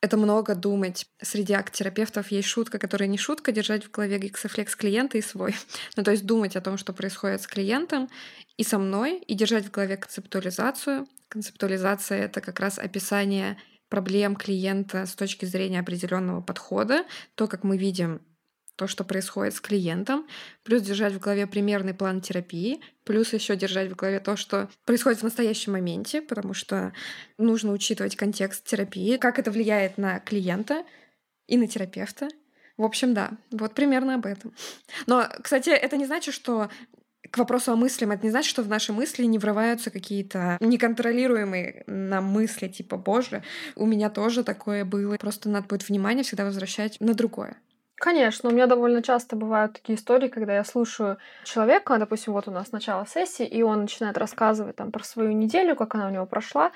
это 0.00 0.16
много 0.16 0.54
думать. 0.54 1.06
Среди 1.22 1.54
акт-терапевтов 1.54 2.30
есть 2.30 2.48
шутка, 2.48 2.78
которая 2.78 3.08
не 3.08 3.16
шутка, 3.16 3.52
держать 3.52 3.84
в 3.84 3.90
голове 3.90 4.18
гексофлекс 4.18 4.76
клиента 4.76 5.16
и 5.16 5.22
свой. 5.22 5.54
ну, 5.96 6.02
то 6.02 6.10
есть 6.10 6.26
думать 6.26 6.56
о 6.56 6.60
том, 6.60 6.76
что 6.76 6.92
происходит 6.92 7.40
с 7.42 7.46
клиентом 7.46 8.10
и 8.56 8.64
со 8.64 8.78
мной, 8.78 9.18
и 9.18 9.34
держать 9.34 9.66
в 9.66 9.70
голове 9.70 9.96
концептуализацию. 9.96 11.06
Концептуализация— 11.28 12.18
это 12.24 12.40
как 12.40 12.60
раз 12.60 12.78
описание 12.78 13.56
проблем 13.88 14.36
клиента 14.36 15.06
с 15.06 15.14
точки 15.14 15.44
зрения 15.44 15.80
определенного 15.80 16.40
подхода, 16.40 17.04
то, 17.34 17.46
как 17.48 17.64
мы 17.64 17.78
видим 17.78 18.20
то, 18.76 18.86
что 18.86 19.04
происходит 19.04 19.54
с 19.54 19.60
клиентом, 19.60 20.26
плюс 20.62 20.82
держать 20.82 21.12
в 21.12 21.20
голове 21.20 21.46
примерный 21.46 21.94
план 21.94 22.20
терапии, 22.20 22.80
плюс 23.04 23.32
еще 23.32 23.56
держать 23.56 23.90
в 23.90 23.96
голове 23.96 24.20
то, 24.20 24.36
что 24.36 24.68
происходит 24.84 25.20
в 25.20 25.24
настоящем 25.24 25.72
моменте, 25.72 26.22
потому 26.22 26.54
что 26.54 26.92
нужно 27.38 27.72
учитывать 27.72 28.16
контекст 28.16 28.64
терапии, 28.64 29.16
как 29.16 29.38
это 29.38 29.50
влияет 29.50 29.98
на 29.98 30.18
клиента 30.20 30.84
и 31.46 31.56
на 31.56 31.68
терапевта. 31.68 32.28
В 32.76 32.82
общем, 32.82 33.14
да, 33.14 33.30
вот 33.52 33.74
примерно 33.74 34.16
об 34.16 34.26
этом. 34.26 34.52
Но, 35.06 35.28
кстати, 35.42 35.70
это 35.70 35.96
не 35.96 36.06
значит, 36.06 36.34
что 36.34 36.68
к 37.30 37.38
вопросу 37.38 37.72
о 37.72 37.76
мыслям, 37.76 38.10
это 38.10 38.24
не 38.24 38.30
значит, 38.30 38.50
что 38.50 38.62
в 38.62 38.68
наши 38.68 38.92
мысли 38.92 39.24
не 39.24 39.38
врываются 39.38 39.90
какие-то 39.90 40.56
неконтролируемые 40.60 41.84
нам 41.86 42.24
мысли, 42.24 42.68
типа, 42.68 42.96
боже, 42.96 43.42
у 43.76 43.86
меня 43.86 44.10
тоже 44.10 44.44
такое 44.44 44.84
было. 44.84 45.16
Просто 45.16 45.48
надо 45.48 45.66
будет 45.66 45.88
внимание 45.88 46.24
всегда 46.24 46.44
возвращать 46.44 47.00
на 47.00 47.14
другое. 47.14 47.56
Конечно, 48.04 48.50
у 48.50 48.52
меня 48.52 48.66
довольно 48.66 49.02
часто 49.02 49.34
бывают 49.34 49.72
такие 49.72 49.96
истории, 49.96 50.28
когда 50.28 50.54
я 50.54 50.64
слушаю 50.64 51.16
человека, 51.42 51.96
допустим, 51.96 52.34
вот 52.34 52.46
у 52.46 52.50
нас 52.50 52.70
начало 52.70 53.06
сессии, 53.06 53.46
и 53.46 53.62
он 53.62 53.80
начинает 53.80 54.18
рассказывать 54.18 54.76
там 54.76 54.92
про 54.92 55.02
свою 55.02 55.32
неделю, 55.32 55.74
как 55.74 55.94
она 55.94 56.08
у 56.08 56.10
него 56.10 56.26
прошла, 56.26 56.70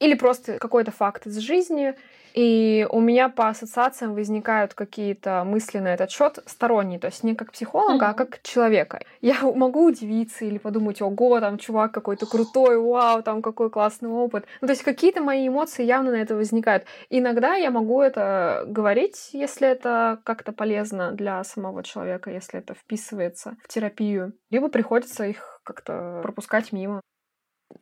или 0.00 0.14
просто 0.14 0.58
какой-то 0.58 0.90
факт 0.90 1.28
из 1.28 1.36
жизни, 1.36 1.94
и 2.38 2.86
у 2.90 3.00
меня 3.00 3.28
по 3.30 3.48
ассоциациям 3.48 4.14
возникают 4.14 4.72
какие-то 4.72 5.42
мысли 5.44 5.78
на 5.78 5.88
этот 5.88 6.12
счет 6.12 6.38
сторонние, 6.46 7.00
то 7.00 7.08
есть 7.08 7.24
не 7.24 7.34
как 7.34 7.50
психолога, 7.50 8.06
mm-hmm. 8.06 8.10
а 8.10 8.14
как 8.14 8.42
человека. 8.42 9.00
Я 9.20 9.34
могу 9.42 9.86
удивиться 9.86 10.44
или 10.44 10.58
подумать, 10.58 11.02
ого, 11.02 11.40
там 11.40 11.58
чувак 11.58 11.90
какой-то 11.90 12.26
крутой, 12.26 12.78
вау, 12.78 13.24
там 13.24 13.42
какой 13.42 13.70
классный 13.70 14.10
опыт. 14.10 14.44
Ну, 14.60 14.68
то 14.68 14.72
есть 14.72 14.84
какие-то 14.84 15.20
мои 15.20 15.48
эмоции 15.48 15.82
явно 15.82 16.12
на 16.12 16.22
это 16.22 16.36
возникают. 16.36 16.84
Иногда 17.10 17.56
я 17.56 17.72
могу 17.72 18.00
это 18.00 18.62
говорить, 18.68 19.30
если 19.32 19.66
это 19.66 20.20
как-то 20.22 20.52
полезно 20.52 21.10
для 21.10 21.42
самого 21.42 21.82
человека, 21.82 22.30
если 22.30 22.60
это 22.60 22.74
вписывается 22.74 23.56
в 23.64 23.66
терапию. 23.66 24.32
Либо 24.50 24.68
приходится 24.68 25.24
их 25.24 25.60
как-то 25.64 26.20
пропускать 26.22 26.70
мимо. 26.70 27.00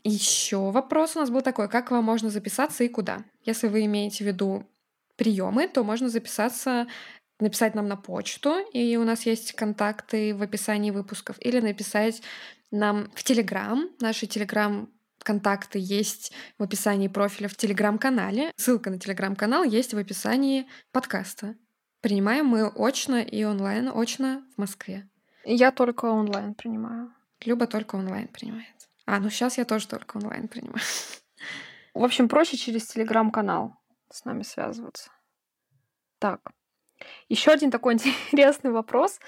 Еще 0.05 0.70
вопрос 0.70 1.16
у 1.16 1.20
нас 1.20 1.31
был 1.31 1.42
такой, 1.42 1.68
как 1.68 1.90
вам 1.90 2.05
можно 2.05 2.31
записаться 2.31 2.85
и 2.85 2.88
куда? 2.88 3.25
Если 3.44 3.68
вы 3.68 3.85
имеете 3.85 4.25
в 4.25 4.27
виду 4.27 4.66
приемы, 5.16 5.68
то 5.68 5.83
можно 5.85 6.09
записаться, 6.09 6.87
написать 7.40 7.75
нам 7.75 7.88
на 7.88 7.96
почту, 7.96 8.59
и 8.72 8.96
у 8.96 9.05
нас 9.05 9.27
есть 9.27 9.53
контакты 9.53 10.35
в 10.35 10.42
описании 10.42 10.90
выпусков, 10.90 11.37
или 11.40 11.61
написать 11.61 12.22
нам 12.70 13.11
в 13.14 13.22
Телеграм. 13.25 13.88
Наши 14.01 14.27
Телеграм 14.27 14.88
контакты 15.18 15.79
есть 15.81 16.33
в 16.59 16.62
описании 16.62 17.09
профиля 17.09 17.49
в 17.49 17.57
Телеграм-канале. 17.57 18.53
Ссылка 18.57 18.90
на 18.90 18.99
Телеграм-канал 18.99 19.64
есть 19.64 19.92
в 19.92 19.99
описании 19.99 20.66
подкаста. 20.92 21.57
Принимаем 22.01 22.46
мы 22.46 22.68
очно 22.68 23.22
и 23.22 23.42
онлайн, 23.44 23.90
очно 23.92 24.44
в 24.55 24.61
Москве. 24.61 25.09
Я 25.44 25.72
только 25.72 26.07
онлайн 26.07 26.55
принимаю. 26.55 27.12
Люба 27.44 27.66
только 27.66 27.96
онлайн 27.96 28.29
принимает. 28.29 28.75
А, 29.07 29.21
ну 29.21 29.31
сейчас 29.31 29.57
я 29.57 29.64
тоже 29.64 29.88
только 29.88 30.16
онлайн 30.16 30.49
принимаю. 30.49 30.83
В 31.95 32.05
общем, 32.05 32.29
проще 32.29 32.57
через 32.57 32.87
телеграм-канал 32.87 33.77
с 34.11 34.25
нами 34.25 34.42
связываться. 34.42 35.11
Так. 36.19 36.40
Еще 37.29 37.53
один 37.53 37.71
такой 37.71 37.95
интересный 38.31 38.71
вопрос. 38.71 39.21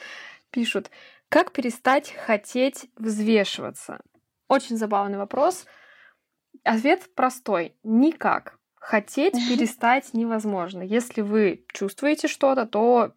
Пишут, 0.50 0.90
как 1.28 1.52
перестать 1.52 2.12
хотеть 2.12 2.90
взвешиваться? 2.96 4.00
Очень 4.48 4.76
забавный 4.76 5.18
вопрос. 5.18 5.66
Ответ 6.64 7.14
простой. 7.14 7.76
Никак. 7.82 8.58
Хотеть 8.74 9.34
перестать 9.34 10.14
невозможно. 10.14 10.82
Если 10.82 11.20
вы 11.20 11.66
чувствуете 11.72 12.26
что-то, 12.26 12.66
то 12.66 13.14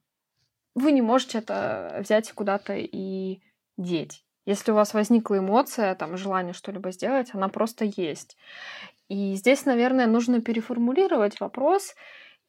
вы 0.76 0.92
не 0.92 1.02
можете 1.02 1.40
это 1.40 2.00
взять 2.02 2.32
куда-то 2.34 2.76
и 2.76 3.42
деть. 3.78 4.26
Если 4.46 4.72
у 4.72 4.76
вас 4.76 4.94
возникла 4.94 5.38
эмоция, 5.38 5.94
там, 5.96 6.18
желание 6.18 6.54
что-либо 6.54 6.92
сделать, 6.92 7.30
она 7.34 7.48
просто 7.48 7.86
есть. 7.86 8.38
И 9.08 9.36
здесь, 9.36 9.66
наверное, 9.66 10.08
нужно 10.08 10.42
переформулировать 10.42 11.40
вопрос 11.40 11.96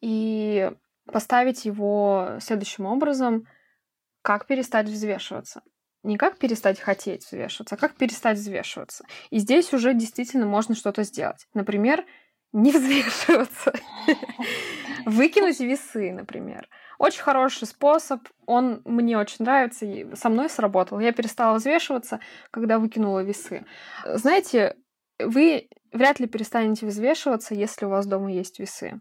и 0.00 0.70
поставить 1.06 1.64
его 1.64 2.38
следующим 2.40 2.86
образом, 2.86 3.46
как 4.22 4.46
перестать 4.46 4.86
взвешиваться. 4.86 5.62
Не 6.02 6.16
как 6.16 6.38
перестать 6.38 6.80
хотеть 6.80 7.24
взвешиваться, 7.24 7.74
а 7.74 7.78
как 7.78 7.94
перестать 7.94 8.38
взвешиваться. 8.38 9.04
И 9.30 9.38
здесь 9.38 9.72
уже 9.72 9.94
действительно 9.94 10.46
можно 10.46 10.74
что-то 10.74 11.04
сделать. 11.04 11.46
Например, 11.54 12.04
не 12.52 12.72
взвешиваться. 12.72 13.72
Выкинуть 15.06 15.60
весы, 15.60 16.12
например. 16.12 16.68
Очень 17.02 17.22
хороший 17.22 17.66
способ, 17.66 18.28
он 18.46 18.80
мне 18.84 19.18
очень 19.18 19.44
нравится, 19.44 19.84
и 19.84 20.14
со 20.14 20.28
мной 20.28 20.48
сработал. 20.48 21.00
Я 21.00 21.10
перестала 21.10 21.56
взвешиваться, 21.56 22.20
когда 22.52 22.78
выкинула 22.78 23.24
весы. 23.24 23.66
Знаете, 24.04 24.76
вы 25.18 25.68
вряд 25.90 26.20
ли 26.20 26.28
перестанете 26.28 26.86
взвешиваться, 26.86 27.56
если 27.56 27.86
у 27.86 27.88
вас 27.88 28.06
дома 28.06 28.30
есть 28.30 28.60
весы. 28.60 29.00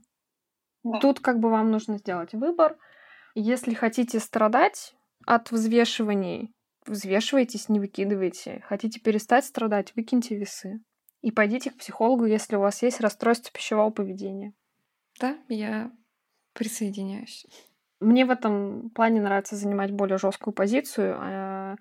Да. 0.84 0.98
Тут 0.98 1.20
как 1.20 1.38
бы 1.38 1.52
вам 1.52 1.70
нужно 1.70 2.00
сделать 2.00 2.34
выбор. 2.34 2.76
Если 3.36 3.76
хотите 3.76 4.20
страдать 4.20 4.96
от 5.28 5.52
взвешиваний, 5.52 6.56
взвешивайтесь, 6.88 7.70
не 7.70 7.80
выкидывайте. 7.80 8.64
Хотите 8.68 9.00
перестать 9.00 9.46
страдать, 9.46 9.96
выкиньте 9.96 10.36
весы. 10.36 10.82
И 11.22 11.30
пойдите 11.30 11.70
к 11.70 11.78
психологу, 11.78 12.26
если 12.26 12.56
у 12.56 12.62
вас 12.62 12.82
есть 12.82 13.00
расстройство 13.00 13.52
пищевого 13.54 13.92
поведения. 13.92 14.56
Да, 15.20 15.38
я 15.50 15.92
присоединяюсь. 16.56 17.46
Мне 18.02 18.26
в 18.26 18.32
этом 18.32 18.90
плане 18.90 19.22
нравится 19.22 19.56
занимать 19.56 19.92
более 19.92 20.18
жесткую 20.18 20.54
позицию, 20.54 21.16
а 21.20 21.76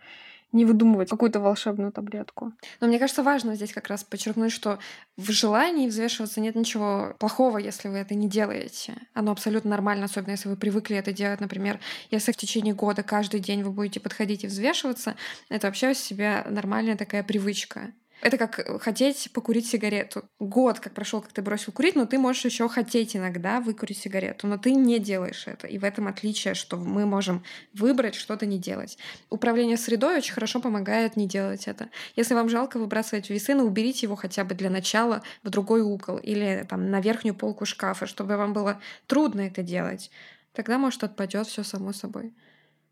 не 0.53 0.65
выдумывать 0.65 1.09
какую-то 1.09 1.41
волшебную 1.41 1.93
таблетку. 1.93 2.53
Но 2.81 2.89
мне 2.89 2.99
кажется, 2.99 3.23
важно 3.23 3.55
здесь 3.55 3.73
как 3.73 3.89
раз 3.89 4.03
подчеркнуть, 4.03 4.53
что 4.53 4.79
в 5.17 5.31
желании 5.31 5.89
взвешиваться 5.89 6.41
нет 6.41 6.57
ничего 6.57 7.15
плохого, 7.19 7.59
если 7.59 7.89
вы 7.89 7.99
это 7.99 8.15
не 8.15 8.29
делаете. 8.29 8.95
Оно 9.15 9.33
абсолютно 9.33 9.71
нормально, 9.71 10.07
особенно 10.07 10.33
если 10.33 10.49
вы 10.49 10.57
привыкли 10.57 10.97
это 10.97 11.13
делать. 11.13 11.41
Например, 11.41 11.79
если 12.11 12.33
в 12.33 12.37
течение 12.37 12.75
года 12.75 13.03
каждый 13.03 13.41
день 13.41 13.63
вы 13.63 13.71
будете 13.71 14.01
подходить 14.01 14.45
и 14.45 14.49
взвешиваться, 14.49 15.15
это 15.49 15.69
вообще 15.69 15.91
у 15.91 15.95
себя 15.95 16.45
нормальная 16.49 16.97
такая 16.97 17.23
привычка. 17.23 17.93
Это 18.21 18.37
как 18.37 18.59
э, 18.59 18.79
хотеть 18.79 19.31
покурить 19.33 19.67
сигарету. 19.67 20.25
Год, 20.39 20.81
как 20.81 20.93
прошел, 20.93 21.21
как 21.21 21.33
ты 21.33 21.43
бросил 21.43 21.73
курить, 21.73 21.97
но 21.97 22.07
ты 22.07 22.19
можешь 22.19 22.45
еще 22.45 22.69
хотеть 22.69 23.17
иногда 23.17 23.61
выкурить 23.61 23.99
сигарету, 23.99 24.47
но 24.47 24.59
ты 24.59 24.73
не 24.73 24.99
делаешь 24.99 25.47
это. 25.47 25.67
И 25.67 25.79
в 25.79 25.85
этом 25.85 26.07
отличие, 26.07 26.55
что 26.55 26.77
мы 26.77 27.07
можем 27.07 27.43
выбрать 27.73 28.15
что-то 28.15 28.47
не 28.47 28.59
делать. 28.59 28.99
Управление 29.31 29.77
средой 29.77 30.19
очень 30.19 30.35
хорошо 30.35 30.61
помогает 30.61 31.17
не 31.17 31.27
делать 31.27 31.67
это. 31.67 31.89
Если 32.17 32.35
вам 32.35 32.49
жалко 32.49 32.79
выбрасывать 32.79 33.31
весы, 33.31 33.55
ну 33.55 33.65
уберите 33.65 34.07
его 34.07 34.17
хотя 34.17 34.45
бы 34.45 34.55
для 34.55 34.71
начала 34.71 35.23
в 35.43 35.51
другой 35.51 35.81
угол 35.81 36.19
или 36.19 36.67
там 36.69 36.91
на 36.91 37.01
верхнюю 37.01 37.35
полку 37.35 37.65
шкафа, 37.65 38.07
чтобы 38.07 38.37
вам 38.37 38.53
было 38.53 38.81
трудно 39.07 39.43
это 39.43 39.63
делать. 39.63 40.11
Тогда, 40.53 40.79
может, 40.79 41.05
отпадет 41.05 41.47
все 41.47 41.63
само 41.63 41.93
собой. 41.93 42.35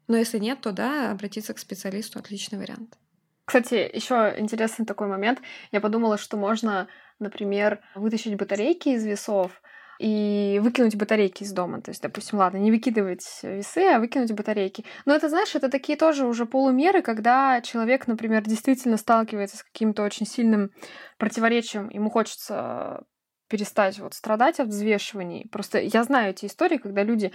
Но 0.07 0.17
если 0.17 0.39
нет, 0.39 0.61
то 0.63 0.73
да, 0.73 1.11
обратиться 1.11 1.53
к 1.53 1.59
специалисту 1.59 2.19
отличный 2.19 2.59
вариант. 2.59 2.97
Кстати, 3.49 3.91
еще 3.95 4.35
интересный 4.37 4.85
такой 4.85 5.07
момент. 5.07 5.41
Я 5.73 5.81
подумала, 5.81 6.19
что 6.19 6.37
можно, 6.37 6.87
например, 7.19 7.81
вытащить 7.95 8.37
батарейки 8.37 8.91
из 8.91 9.07
весов, 9.07 9.63
и 9.99 10.61
выкинуть 10.63 10.97
батарейки 10.97 11.45
из 11.45 11.53
дома. 11.53 11.81
То 11.81 11.91
есть, 11.91 12.03
допустим, 12.03 12.39
ладно, 12.39 12.59
не 12.59 12.71
выкидывать 12.71 13.27
весы, 13.43 13.85
а 13.89 13.99
выкинуть 13.99 14.33
батарейки. 14.33 14.85
Но 15.07 15.15
это, 15.15 15.31
знаешь, 15.31 15.55
это 15.55 15.71
такие 15.71 15.97
тоже 15.97 16.27
уже 16.27 16.45
полумеры, 16.45 17.01
когда 17.01 17.63
человек, 17.63 18.07
например, 18.07 18.43
действительно 18.43 18.99
сталкивается 18.99 19.57
с 19.57 19.63
каким-то 19.63 20.03
очень 20.03 20.27
сильным 20.27 20.71
противоречием, 21.17 21.89
ему 21.89 22.11
хочется 22.11 23.05
перестать 23.49 23.99
вот 23.99 24.13
страдать 24.13 24.61
от 24.61 24.69
взвешиваний. 24.69 25.49
Просто 25.51 25.81
я 25.81 26.05
знаю 26.05 26.31
эти 26.31 26.45
истории, 26.45 26.77
когда 26.77 27.03
люди 27.03 27.33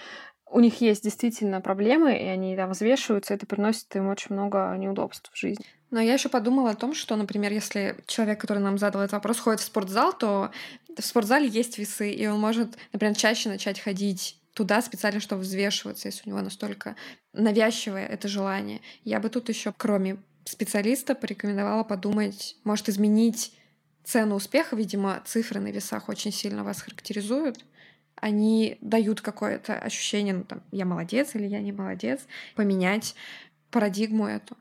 у 0.54 0.60
них 0.60 0.80
есть 0.82 1.04
действительно 1.04 1.60
проблемы, 1.62 2.16
и 2.16 2.28
они 2.28 2.56
там 2.56 2.70
взвешиваются, 2.70 3.34
это 3.34 3.48
приносит 3.48 3.94
им 3.96 4.08
очень 4.08 4.36
много 4.36 4.76
неудобств 4.78 5.32
в 5.34 5.38
жизни. 5.38 5.66
Но 5.94 6.02
я 6.02 6.14
еще 6.14 6.28
подумала 6.28 6.72
о 6.72 6.76
том, 6.76 6.96
что, 6.96 7.16
например, 7.16 7.54
если 7.54 7.96
человек, 8.08 8.42
который 8.42 8.58
нам 8.58 8.80
задал 8.80 9.04
этот 9.04 9.12
вопрос, 9.12 9.40
ходит 9.40 9.60
в 9.60 9.64
спортзал, 9.64 10.12
то 10.12 10.50
в 10.98 11.06
спортзале 11.06 11.48
есть 11.48 11.78
весы, 11.78 12.12
и 12.12 12.26
он 12.26 12.40
может, 12.40 12.76
например, 12.94 13.16
чаще 13.16 13.48
начать 13.48 13.80
ходить 13.80 14.40
туда 14.56 14.82
специально, 14.82 15.20
чтобы 15.20 15.44
взвешиваться, 15.44 16.08
если 16.08 16.24
у 16.26 16.30
него 16.34 16.42
настолько 16.42 16.96
навязчивое 17.34 18.08
это 18.08 18.28
желание. 18.28 18.82
Я 19.04 19.20
бы 19.20 19.30
тут 19.30 19.50
еще, 19.50 19.72
кроме 19.72 20.18
специалиста, 20.46 21.14
порекомендовала 21.14 21.84
подумать, 21.84 22.56
может 22.64 22.90
изменить 22.90 23.54
цену 24.04 24.34
успеха, 24.34 24.76
видимо, 24.76 25.22
цифры 25.28 25.60
на 25.60 25.68
весах 25.68 26.10
очень 26.10 26.32
сильно 26.32 26.64
вас 26.64 26.82
характеризуют. 26.82 27.64
Они 28.16 28.80
дают 28.82 29.22
какое-то 29.22 29.76
ощущение, 29.76 30.34
ну 30.34 30.44
там, 30.44 30.64
я 30.72 30.86
молодец 30.86 31.36
или 31.36 31.46
я 31.46 31.62
не 31.62 31.72
молодец, 31.72 32.22
поменять 32.56 33.14
парадигму 33.70 34.26
эту. 34.26 34.58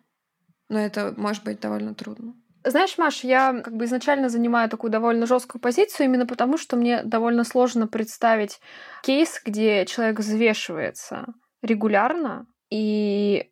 Но 0.73 0.79
это 0.79 1.13
может 1.19 1.45
быть 1.45 1.61
довольно 1.61 1.95
трудно. 1.95 2.33
Знаешь, 2.65 2.97
Маш, 2.97 3.25
я 3.25 3.61
как 3.63 3.77
бы 3.77 3.85
изначально 3.85 4.31
занимаю 4.31 4.71
такую 4.71 4.91
довольно 4.91 5.27
жесткую 5.27 5.61
позицию 5.61 6.07
именно 6.07 6.25
потому, 6.25 6.57
что 6.57 6.77
мне 6.77 7.03
довольно 7.03 7.45
сложно 7.45 7.87
представить 7.87 8.59
кейс, 9.03 9.43
где 9.45 9.85
человек 9.85 10.21
взвешивается 10.21 11.27
регулярно 11.61 12.47
и 12.71 13.51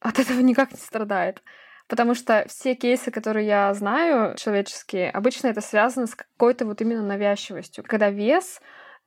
от 0.00 0.18
этого 0.18 0.40
никак 0.40 0.72
не 0.72 0.76
страдает. 0.76 1.42
Потому 1.88 2.14
что 2.14 2.44
все 2.46 2.74
кейсы, 2.74 3.10
которые 3.10 3.46
я 3.46 3.72
знаю, 3.72 4.36
человеческие, 4.36 5.10
обычно 5.10 5.46
это 5.48 5.62
связано 5.62 6.06
с 6.06 6.14
какой-то 6.14 6.66
вот 6.66 6.82
именно 6.82 7.02
навязчивостью. 7.02 7.84
Когда 7.84 8.10
вес 8.10 8.60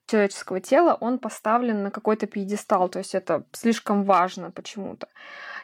человеческого 0.08 0.60
тела, 0.60 0.98
он 1.00 1.20
поставлен 1.20 1.84
на 1.84 1.92
какой-то 1.92 2.28
пьедестал, 2.28 2.90
то 2.90 3.00
есть 3.00 3.16
это 3.16 3.46
слишком 3.52 4.04
важно 4.04 4.52
почему-то. 4.52 5.08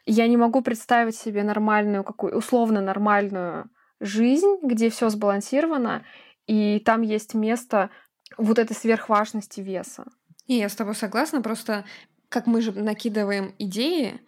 Я 0.05 0.27
не 0.27 0.37
могу 0.37 0.61
представить 0.61 1.15
себе 1.15 1.43
нормальную, 1.43 2.03
какую 2.03 2.37
условно 2.37 2.81
нормальную 2.81 3.69
жизнь, 3.99 4.57
где 4.63 4.89
все 4.89 5.09
сбалансировано, 5.09 6.03
и 6.47 6.79
там 6.79 7.01
есть 7.01 7.33
место 7.33 7.89
вот 8.37 8.59
этой 8.59 8.75
сверхважности 8.75 9.61
веса. 9.61 10.05
И 10.47 10.55
я 10.55 10.69
с 10.69 10.75
тобой 10.75 10.95
согласна, 10.95 11.41
просто 11.41 11.85
как 12.29 12.47
мы 12.47 12.61
же 12.61 12.71
накидываем 12.71 13.53
идеи, 13.59 14.21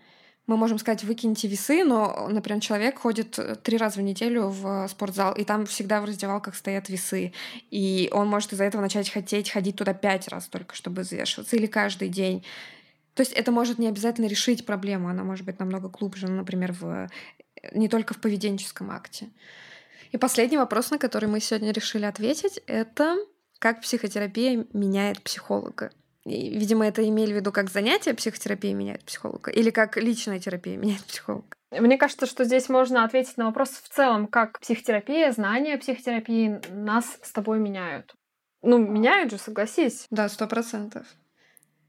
мы 0.52 0.58
можем 0.58 0.80
сказать, 0.80 1.06
выкиньте 1.06 1.48
весы, 1.48 1.86
но, 1.86 2.28
например, 2.30 2.62
человек 2.62 3.00
ходит 3.00 3.40
э, 3.40 3.56
три 3.56 3.78
раза 3.78 4.00
в 4.00 4.04
неделю 4.04 4.50
в 4.50 4.86
спортзал, 4.90 5.34
и 5.34 5.46
там 5.46 5.66
всегда 5.66 6.02
в 6.02 6.06
раздевалках 6.06 6.56
стоят 6.58 6.90
весы. 6.90 7.32
И 7.70 8.10
он 8.12 8.28
может 8.28 8.52
из-за 8.52 8.66
этого 8.66 8.82
начать 8.82 9.10
хотеть 9.10 9.50
ходить 9.50 9.78
туда 9.78 9.94
пять 9.94 10.28
раз 10.28 10.48
только, 10.48 10.76
чтобы 10.76 11.04
взвешиваться, 11.04 11.56
или 11.56 11.68
каждый 11.68 12.10
день. 12.10 12.44
То 13.14 13.22
есть 13.22 13.32
это 13.32 13.54
может 13.54 13.80
не 13.80 13.88
обязательно 13.88 14.26
решить 14.26 14.66
проблему, 14.66 15.08
она 15.08 15.24
может 15.24 15.46
быть 15.46 15.58
намного 15.58 15.88
глубже, 15.88 16.28
ну, 16.28 16.36
например, 16.36 16.74
в, 16.74 16.86
э, 16.86 17.10
не 17.74 17.88
только 17.88 18.14
в 18.14 18.20
поведенческом 18.20 18.92
акте. 18.92 19.30
И 20.12 20.18
последний 20.18 20.58
вопрос, 20.58 20.92
на 20.92 20.98
который 20.98 21.30
мы 21.30 21.40
сегодня 21.40 21.72
решили 21.72 22.04
ответить, 22.04 22.62
это 22.68 23.18
как 23.60 23.80
психотерапия 23.80 24.66
меняет 24.74 25.22
психолога. 25.22 25.92
Видимо, 26.26 26.86
это 26.86 27.08
имели 27.08 27.34
в 27.34 27.36
виду 27.36 27.52
как 27.52 27.70
занятие 27.70 28.14
психотерапии 28.14 28.74
меняет 28.74 29.04
психолога 29.04 29.50
или 29.50 29.72
как 29.72 29.98
личная 29.98 30.40
терапия 30.40 30.78
меняет 30.78 31.04
психолога. 31.04 31.48
Мне 31.72 31.98
кажется, 31.98 32.26
что 32.26 32.44
здесь 32.44 32.70
можно 32.70 33.04
ответить 33.04 33.38
на 33.38 33.46
вопрос 33.46 33.70
в 33.70 33.90
целом, 33.90 34.28
как 34.28 34.60
психотерапия, 34.60 35.32
знания 35.32 35.78
психотерапии 35.78 36.60
нас 36.70 37.18
с 37.24 37.32
тобой 37.32 37.60
меняют. 37.60 38.14
Ну, 38.62 38.78
меняют 38.78 39.32
же, 39.32 39.38
согласись. 39.38 40.06
Да, 40.12 40.30
сто 40.30 40.48
процентов. 40.48 41.08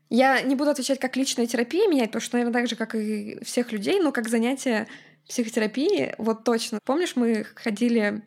Я 0.08 0.40
не 0.42 0.54
буду 0.54 0.70
отвечать, 0.70 0.98
как 0.98 1.16
личная 1.16 1.46
терапия 1.46 1.88
меняет, 1.88 2.10
потому 2.10 2.22
что, 2.22 2.36
наверное, 2.36 2.60
так 2.60 2.68
же, 2.68 2.76
как 2.76 2.94
и 2.94 3.42
всех 3.44 3.72
людей, 3.72 3.98
но 4.00 4.12
как 4.12 4.28
занятие 4.28 4.86
психотерапии, 5.28 6.14
вот 6.18 6.44
точно. 6.44 6.78
Помнишь, 6.84 7.16
мы 7.16 7.44
ходили 7.54 8.22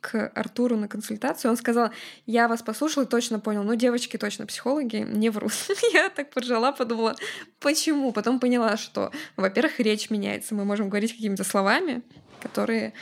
к 0.00 0.28
Артуру 0.34 0.76
на 0.76 0.88
консультацию, 0.88 1.50
он 1.50 1.56
сказал, 1.56 1.90
я 2.26 2.48
вас 2.48 2.62
послушал 2.62 3.04
и 3.04 3.06
точно 3.06 3.40
понял, 3.40 3.62
ну, 3.62 3.74
девочки 3.74 4.16
точно 4.16 4.46
психологи, 4.46 4.96
не 5.08 5.30
врут. 5.30 5.52
я 5.92 6.10
так 6.10 6.30
поржала, 6.30 6.72
подумала, 6.72 7.16
почему? 7.60 8.12
Потом 8.12 8.40
поняла, 8.40 8.76
что, 8.76 9.12
во-первых, 9.36 9.80
речь 9.80 10.10
меняется, 10.10 10.54
мы 10.54 10.64
можем 10.64 10.88
говорить 10.88 11.12
какими-то 11.12 11.44
словами, 11.44 12.02
которые 12.40 12.92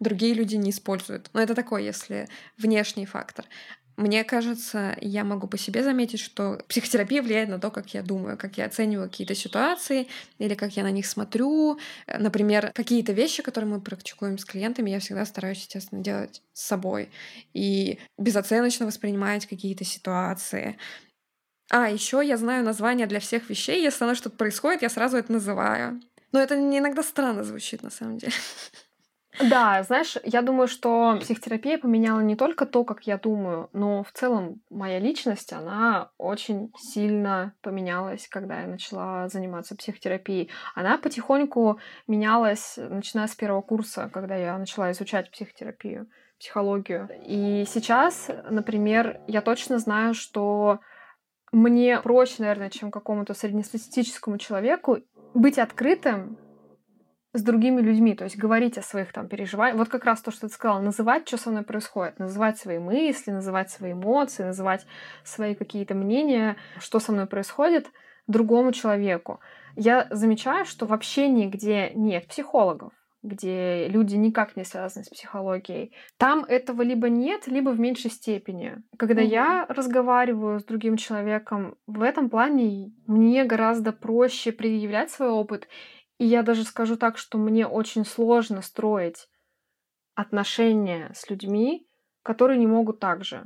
другие 0.00 0.34
люди 0.34 0.56
не 0.56 0.70
используют. 0.70 1.30
Но 1.32 1.40
это 1.40 1.54
такой, 1.54 1.84
если 1.84 2.28
внешний 2.56 3.06
фактор. 3.06 3.44
Мне 4.00 4.24
кажется, 4.24 4.96
я 5.02 5.24
могу 5.24 5.46
по 5.46 5.58
себе 5.58 5.84
заметить, 5.84 6.20
что 6.20 6.64
психотерапия 6.68 7.20
влияет 7.22 7.50
на 7.50 7.58
то, 7.58 7.70
как 7.70 7.92
я 7.92 8.02
думаю, 8.02 8.38
как 8.38 8.56
я 8.56 8.64
оцениваю 8.64 9.10
какие-то 9.10 9.34
ситуации 9.34 10.08
или 10.38 10.54
как 10.54 10.74
я 10.74 10.84
на 10.84 10.90
них 10.90 11.04
смотрю. 11.04 11.78
Например, 12.06 12.72
какие-то 12.74 13.12
вещи, 13.12 13.42
которые 13.42 13.70
мы 13.70 13.78
практикуем 13.82 14.38
с 14.38 14.46
клиентами, 14.46 14.88
я 14.88 15.00
всегда 15.00 15.26
стараюсь, 15.26 15.58
естественно, 15.58 16.02
делать 16.02 16.40
с 16.54 16.62
собой 16.62 17.10
и 17.52 17.98
безоценочно 18.16 18.86
воспринимать 18.86 19.44
какие-то 19.44 19.84
ситуации. 19.84 20.78
А, 21.70 21.90
еще 21.90 22.22
я 22.24 22.38
знаю 22.38 22.64
названия 22.64 23.06
для 23.06 23.20
всех 23.20 23.50
вещей. 23.50 23.82
Если 23.82 24.02
оно 24.02 24.14
что-то 24.14 24.34
происходит, 24.34 24.80
я 24.80 24.88
сразу 24.88 25.18
это 25.18 25.30
называю. 25.30 26.00
Но 26.32 26.40
это 26.40 26.54
иногда 26.54 27.02
странно 27.02 27.44
звучит, 27.44 27.82
на 27.82 27.90
самом 27.90 28.16
деле. 28.16 28.32
Да, 29.38 29.82
знаешь, 29.84 30.16
я 30.24 30.42
думаю, 30.42 30.66
что 30.66 31.16
психотерапия 31.20 31.78
поменяла 31.78 32.20
не 32.20 32.36
только 32.36 32.66
то, 32.66 32.84
как 32.84 33.06
я 33.06 33.16
думаю, 33.16 33.70
но 33.72 34.02
в 34.02 34.12
целом 34.12 34.60
моя 34.70 34.98
личность, 34.98 35.52
она 35.52 36.10
очень 36.18 36.72
сильно 36.76 37.54
поменялась, 37.62 38.26
когда 38.28 38.62
я 38.62 38.66
начала 38.66 39.28
заниматься 39.28 39.76
психотерапией. 39.76 40.50
Она 40.74 40.98
потихоньку 40.98 41.78
менялась, 42.06 42.74
начиная 42.76 43.28
с 43.28 43.34
первого 43.34 43.62
курса, 43.62 44.10
когда 44.12 44.34
я 44.34 44.58
начала 44.58 44.90
изучать 44.92 45.30
психотерапию, 45.30 46.08
психологию. 46.38 47.08
И 47.24 47.64
сейчас, 47.68 48.30
например, 48.48 49.20
я 49.26 49.42
точно 49.42 49.78
знаю, 49.78 50.14
что 50.14 50.80
мне 51.52 52.00
проще, 52.00 52.36
наверное, 52.38 52.70
чем 52.70 52.90
какому-то 52.90 53.34
среднестатистическому 53.34 54.38
человеку 54.38 54.98
быть 55.34 55.58
открытым 55.58 56.38
с 57.32 57.42
другими 57.42 57.80
людьми, 57.80 58.14
то 58.14 58.24
есть 58.24 58.36
говорить 58.36 58.76
о 58.76 58.82
своих 58.82 59.12
там 59.12 59.28
переживаниях. 59.28 59.78
Вот 59.78 59.88
как 59.88 60.04
раз 60.04 60.20
то, 60.20 60.30
что 60.30 60.48
ты 60.48 60.52
сказала, 60.52 60.80
называть, 60.80 61.28
что 61.28 61.36
со 61.36 61.50
мной 61.50 61.62
происходит, 61.62 62.18
называть 62.18 62.58
свои 62.58 62.78
мысли, 62.78 63.30
называть 63.30 63.70
свои 63.70 63.92
эмоции, 63.92 64.42
называть 64.42 64.84
свои 65.22 65.54
какие-то 65.54 65.94
мнения, 65.94 66.56
что 66.80 66.98
со 66.98 67.12
мной 67.12 67.26
происходит 67.26 67.88
другому 68.26 68.72
человеку. 68.72 69.40
Я 69.76 70.08
замечаю, 70.10 70.64
что 70.64 70.86
в 70.86 70.92
общении, 70.92 71.46
где 71.46 71.90
нет 71.94 72.26
психологов, 72.26 72.92
где 73.22 73.86
люди 73.88 74.16
никак 74.16 74.56
не 74.56 74.64
связаны 74.64 75.04
с 75.04 75.08
психологией, 75.08 75.92
там 76.16 76.44
этого 76.44 76.82
либо 76.82 77.08
нет, 77.08 77.46
либо 77.46 77.70
в 77.70 77.78
меньшей 77.78 78.10
степени. 78.10 78.78
Когда 78.98 79.22
mm-hmm. 79.22 79.26
я 79.26 79.66
разговариваю 79.68 80.58
с 80.58 80.64
другим 80.64 80.96
человеком, 80.96 81.76
в 81.86 82.02
этом 82.02 82.30
плане 82.30 82.92
мне 83.06 83.44
гораздо 83.44 83.92
проще 83.92 84.52
предъявлять 84.52 85.10
свой 85.10 85.28
опыт 85.28 85.68
и 86.20 86.26
я 86.26 86.42
даже 86.42 86.64
скажу 86.64 86.98
так, 86.98 87.16
что 87.16 87.38
мне 87.38 87.66
очень 87.66 88.04
сложно 88.04 88.60
строить 88.60 89.26
отношения 90.14 91.10
с 91.14 91.30
людьми, 91.30 91.88
которые 92.22 92.58
не 92.58 92.66
могут 92.66 93.00
так 93.00 93.24
же. 93.24 93.44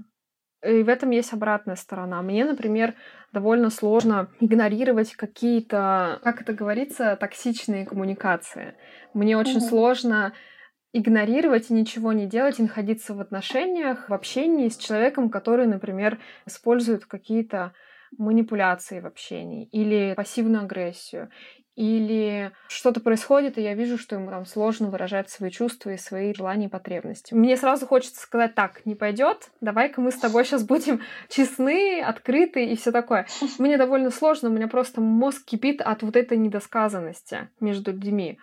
И 0.67 0.83
в 0.83 0.89
этом 0.89 1.11
есть 1.11 1.33
обратная 1.33 1.77
сторона. 1.77 2.21
Мне, 2.21 2.45
например, 2.45 2.95
довольно 3.33 3.71
сложно 3.71 4.29
игнорировать 4.41 5.15
какие-то, 5.15 6.19
как 6.25 6.41
это 6.41 6.53
говорится, 6.53 7.17
токсичные 7.17 7.87
коммуникации. 7.87 8.75
Мне 9.13 9.39
очень 9.39 9.59
mm 9.59 9.69
сложно 9.69 10.33
игнорировать 10.93 11.71
и 11.71 11.75
ничего 11.75 12.13
не 12.13 12.27
делать, 12.27 12.59
и 12.59 12.63
находиться 12.63 13.15
в 13.15 13.21
отношениях, 13.21 14.09
в 14.09 14.13
общении 14.13 14.69
с 14.69 14.77
человеком, 14.77 15.31
который, 15.31 15.69
например, 15.69 16.19
использует 16.45 17.05
какие-то 17.05 17.73
манипуляции 18.19 19.01
в 19.01 19.07
общении 19.07 19.67
или 19.67 20.15
пассивную 20.15 20.65
агрессию, 20.65 21.31
или 21.77 22.53
что-то 22.69 23.01
происходит, 23.01 23.59
и 23.59 23.63
я 23.63 23.75
вижу, 23.75 23.99
что 23.99 24.15
ему 24.15 24.31
там 24.31 24.47
сложно 24.47 24.91
выражать 24.91 25.29
свои 25.29 25.51
чувства 25.51 25.91
и 25.91 25.97
свои 25.97 26.33
желания 26.33 26.67
и 26.67 26.71
потребности. 26.71 27.35
Мне 27.35 27.57
сразу 27.57 27.87
хочется 27.87 28.21
сказать, 28.21 28.55
так, 28.55 28.87
не 28.87 28.95
пойдет, 28.95 29.51
давай-ка 29.61 30.01
мы 30.01 30.13
с 30.13 30.17
тобой 30.17 30.45
сейчас 30.45 30.65
будем 30.65 31.01
честны, 31.29 32.01
открыты 32.01 32.65
и 32.65 32.77
все 32.77 32.93
такое. 32.93 33.27
Мне 33.59 33.77
довольно 33.77 34.11
сложно, 34.11 34.51
у 34.51 34.53
меня 34.53 34.69
просто 34.69 35.01
мозг 35.01 35.45
кипит 35.45 35.81
от 35.81 36.03
вот 36.03 36.17
этой 36.17 36.39
недосказанности 36.39 37.49
между 37.61 37.93
людьми. 37.93 38.39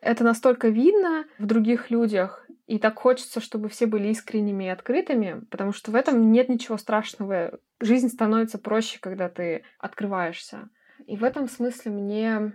Это 0.00 0.22
настолько 0.22 0.68
видно 0.68 1.24
в 1.38 1.46
других 1.46 1.90
людях, 1.90 2.46
И 2.66 2.78
так 2.78 2.98
хочется, 2.98 3.40
чтобы 3.40 3.68
все 3.68 3.86
были 3.86 4.08
искренними 4.08 4.64
и 4.64 4.68
открытыми, 4.68 5.40
потому 5.50 5.72
что 5.72 5.90
в 5.90 5.94
этом 5.94 6.30
нет 6.30 6.48
ничего 6.48 6.76
страшного. 6.76 7.58
Жизнь 7.80 8.08
становится 8.08 8.58
проще, 8.58 8.98
когда 9.00 9.28
ты 9.28 9.64
открываешься. 9.78 10.68
И 11.06 11.16
в 11.16 11.24
этом 11.24 11.48
смысле 11.48 11.92
мне 11.92 12.52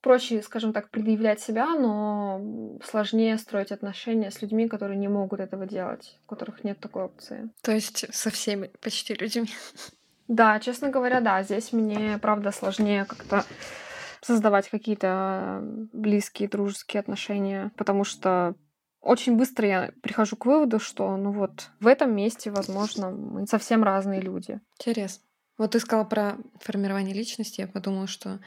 проще, 0.00 0.42
скажем 0.42 0.72
так, 0.72 0.90
предъявлять 0.90 1.40
себя, 1.40 1.74
но 1.76 2.78
сложнее 2.84 3.38
строить 3.38 3.72
отношения 3.72 4.30
с 4.30 4.42
людьми, 4.42 4.68
которые 4.68 4.98
не 4.98 5.08
могут 5.08 5.40
этого 5.40 5.66
делать, 5.66 6.18
у 6.26 6.28
которых 6.28 6.64
нет 6.64 6.78
такой 6.80 7.04
опции. 7.04 7.50
То 7.62 7.72
есть 7.72 8.12
со 8.12 8.30
всеми 8.30 8.70
почти 8.80 9.14
людьми. 9.14 9.48
Да, 10.28 10.58
честно 10.60 10.88
говоря, 10.88 11.20
да, 11.20 11.42
здесь 11.42 11.72
мне, 11.72 12.18
правда, 12.20 12.52
сложнее 12.52 13.04
как-то 13.04 13.44
создавать 14.22 14.68
какие-то 14.68 15.60
близкие, 15.92 16.48
дружеские 16.48 17.00
отношения, 17.00 17.70
потому 17.76 18.04
что 18.04 18.54
очень 19.00 19.36
быстро 19.36 19.66
я 19.66 19.90
прихожу 20.00 20.36
к 20.36 20.46
выводу, 20.46 20.78
что 20.78 21.16
ну 21.16 21.32
вот 21.32 21.70
в 21.80 21.88
этом 21.88 22.14
месте, 22.14 22.50
возможно, 22.50 23.10
мы 23.10 23.46
совсем 23.46 23.82
разные 23.82 24.20
люди. 24.20 24.60
Интересно. 24.78 25.24
Вот 25.58 25.72
ты 25.72 25.80
сказала 25.80 26.04
про 26.04 26.38
формирование 26.60 27.14
личности, 27.14 27.60
я 27.60 27.66
подумала, 27.66 28.06
что 28.06 28.40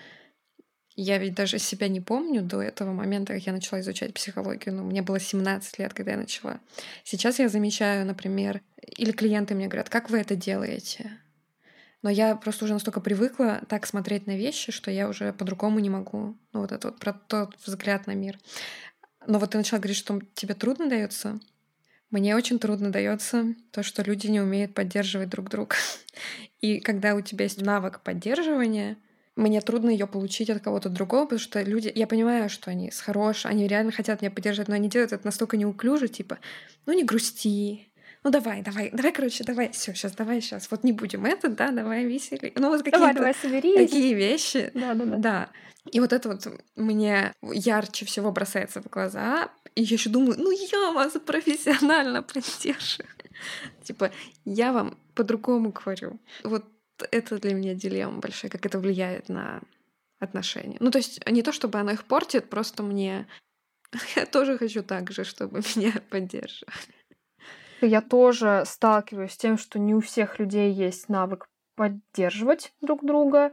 я 0.95 1.17
ведь 1.17 1.35
даже 1.35 1.59
себя 1.59 1.89
не 1.89 1.99
помню 1.99 2.41
до 2.41 2.61
этого 2.61 2.93
момента, 2.93 3.33
как 3.33 3.43
я 3.43 3.51
начала 3.51 3.81
изучать 3.81 4.13
психологию. 4.13 4.73
Ну, 4.75 4.83
мне 4.83 5.01
было 5.01 5.19
17 5.19 5.77
лет, 5.77 5.93
когда 5.93 6.11
я 6.11 6.17
начала. 6.17 6.61
Сейчас 7.03 7.39
я 7.39 7.49
замечаю, 7.49 8.05
например, 8.05 8.61
или 8.81 9.11
клиенты 9.11 9.55
мне 9.55 9.67
говорят, 9.67 9.89
как 9.89 10.09
вы 10.09 10.19
это 10.19 10.35
делаете? 10.35 11.19
Но 12.01 12.09
я 12.09 12.35
просто 12.35 12.65
уже 12.65 12.73
настолько 12.73 13.01
привыкла 13.01 13.61
так 13.67 13.85
смотреть 13.87 14.27
на 14.27 14.37
вещи, 14.37 14.71
что 14.71 14.89
я 14.91 15.09
уже 15.09 15.33
по-другому 15.33 15.79
не 15.79 15.89
могу. 15.89 16.37
Ну, 16.53 16.61
вот 16.61 16.71
это 16.71 16.89
вот 16.89 16.99
про 16.99 17.13
тот 17.13 17.57
взгляд 17.65 18.07
на 18.07 18.13
мир. 18.13 18.39
Но 19.27 19.39
вот 19.39 19.51
ты 19.51 19.57
начала 19.57 19.79
говорить, 19.79 19.97
что 19.97 20.21
тебе 20.33 20.53
трудно 20.53 20.87
дается. 20.87 21.39
Мне 22.15 22.33
очень 22.33 22.59
трудно 22.59 22.93
дается 22.93 23.55
то, 23.71 23.83
что 23.83 24.01
люди 24.01 24.27
не 24.27 24.39
умеют 24.39 24.73
поддерживать 24.73 25.27
друг 25.27 25.49
друга. 25.49 25.75
И 26.61 26.79
когда 26.79 27.13
у 27.13 27.19
тебя 27.19 27.43
есть 27.43 27.61
навык 27.61 27.99
поддерживания, 27.99 28.95
мне 29.35 29.59
трудно 29.59 29.89
ее 29.89 30.07
получить 30.07 30.49
от 30.49 30.63
кого-то 30.63 30.87
другого, 30.87 31.25
потому 31.25 31.39
что 31.39 31.61
люди, 31.61 31.91
я 31.93 32.07
понимаю, 32.07 32.49
что 32.49 32.71
они 32.71 32.89
с 32.89 33.01
хорош, 33.01 33.45
они 33.45 33.67
реально 33.67 33.91
хотят 33.91 34.21
меня 34.21 34.31
поддержать, 34.31 34.69
но 34.69 34.75
они 34.75 34.87
делают 34.87 35.11
это 35.11 35.25
настолько 35.25 35.57
неуклюже, 35.57 36.07
типа, 36.07 36.37
ну 36.85 36.93
не 36.93 37.03
грусти, 37.03 37.89
ну 38.25 38.31
давай, 38.31 38.63
давай, 38.63 38.89
давай, 38.91 39.11
короче, 39.11 39.43
давай, 39.43 39.71
все, 39.71 39.93
сейчас, 39.93 40.13
давай, 40.13 40.41
сейчас, 40.41 40.71
вот 40.71 40.83
не 40.83 40.91
будем 40.91 41.25
это, 41.25 41.47
да, 41.47 41.69
давай 41.69 42.05
весели. 42.05 42.51
Ну 42.55 42.69
вот 42.69 42.79
какие-то 42.79 43.13
давай, 43.13 43.35
давай, 43.43 43.61
такие 43.61 44.15
вещи. 44.15 44.71
Да, 44.73 44.95
да, 44.95 45.05
да. 45.05 45.17
Да. 45.17 45.49
И 45.91 45.99
вот 45.99 46.11
это 46.11 46.29
вот 46.29 46.47
мне 46.75 47.31
ярче 47.43 48.03
всего 48.05 48.31
бросается 48.31 48.81
в 48.81 48.87
глаза. 48.87 49.51
И 49.75 49.83
я 49.83 49.93
еще 49.93 50.09
думаю, 50.09 50.39
ну 50.39 50.49
я 50.49 50.91
вас 50.91 51.13
профессионально 51.23 52.23
поддерживаю. 52.23 53.11
Типа, 53.83 54.11
я 54.43 54.73
вам 54.73 54.97
по-другому 55.13 55.71
говорю. 55.71 56.19
Вот 56.43 56.65
это 57.11 57.37
для 57.37 57.53
меня 57.53 57.75
дилемма 57.75 58.21
большая, 58.21 58.49
как 58.49 58.65
это 58.65 58.79
влияет 58.79 59.29
на 59.29 59.61
отношения. 60.17 60.77
Ну, 60.79 60.89
то 60.89 60.97
есть 60.97 61.23
не 61.29 61.43
то, 61.43 61.51
чтобы 61.51 61.77
оно 61.77 61.91
их 61.91 62.05
портит, 62.05 62.49
просто 62.49 62.81
мне... 62.81 63.27
Я 64.15 64.25
тоже 64.25 64.57
хочу 64.57 64.81
так 64.81 65.11
же, 65.11 65.23
чтобы 65.23 65.61
меня 65.75 65.93
поддерживали. 66.09 66.73
Я 67.85 68.01
тоже 68.01 68.63
сталкиваюсь 68.65 69.33
с 69.33 69.37
тем, 69.37 69.57
что 69.57 69.79
не 69.79 69.93
у 69.93 70.01
всех 70.01 70.39
людей 70.39 70.71
есть 70.71 71.09
навык 71.09 71.47
поддерживать 71.75 72.73
друг 72.81 73.05
друга, 73.05 73.51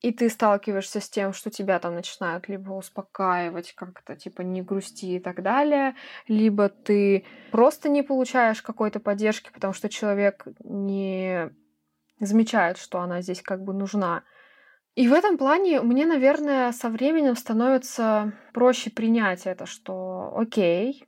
и 0.00 0.12
ты 0.12 0.28
сталкиваешься 0.28 1.00
с 1.00 1.08
тем, 1.08 1.32
что 1.32 1.50
тебя 1.50 1.78
там 1.78 1.94
начинают 1.94 2.48
либо 2.48 2.72
успокаивать 2.72 3.72
как-то, 3.72 4.16
типа 4.16 4.42
не 4.42 4.60
грусти 4.60 5.16
и 5.16 5.18
так 5.18 5.42
далее, 5.42 5.94
либо 6.28 6.68
ты 6.68 7.24
просто 7.50 7.88
не 7.88 8.02
получаешь 8.02 8.60
какой-то 8.60 9.00
поддержки, 9.00 9.50
потому 9.52 9.72
что 9.72 9.88
человек 9.88 10.46
не 10.62 11.50
замечает, 12.20 12.76
что 12.76 13.00
она 13.00 13.22
здесь 13.22 13.40
как 13.40 13.62
бы 13.62 13.72
нужна. 13.72 14.24
И 14.94 15.08
в 15.08 15.12
этом 15.12 15.38
плане 15.38 15.80
мне, 15.80 16.04
наверное, 16.04 16.72
со 16.72 16.90
временем 16.90 17.34
становится 17.34 18.32
проще 18.52 18.90
принять 18.90 19.46
это, 19.46 19.66
что 19.66 20.34
окей, 20.36 21.06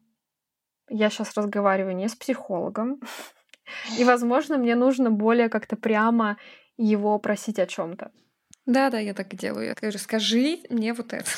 я 0.89 1.11
сейчас 1.11 1.37
разговариваю 1.37 1.97
не 1.97 2.09
с 2.09 2.14
психологом, 2.14 3.01
и, 3.99 4.05
возможно, 4.05 4.59
мне 4.59 4.74
нужно 4.74 5.11
более 5.11 5.49
как-то 5.49 5.76
прямо 5.76 6.37
его 6.76 7.18
просить 7.18 7.59
о 7.59 7.66
чем-то. 7.66 8.11
Да, 8.66 8.91
да, 8.91 8.99
я 8.99 9.14
так 9.14 9.32
и 9.32 9.37
делаю. 9.37 9.66
Я 9.66 9.74
говорю, 9.74 9.99
скажи 9.99 10.59
мне 10.70 10.93
вот 10.93 11.12
это. 11.12 11.30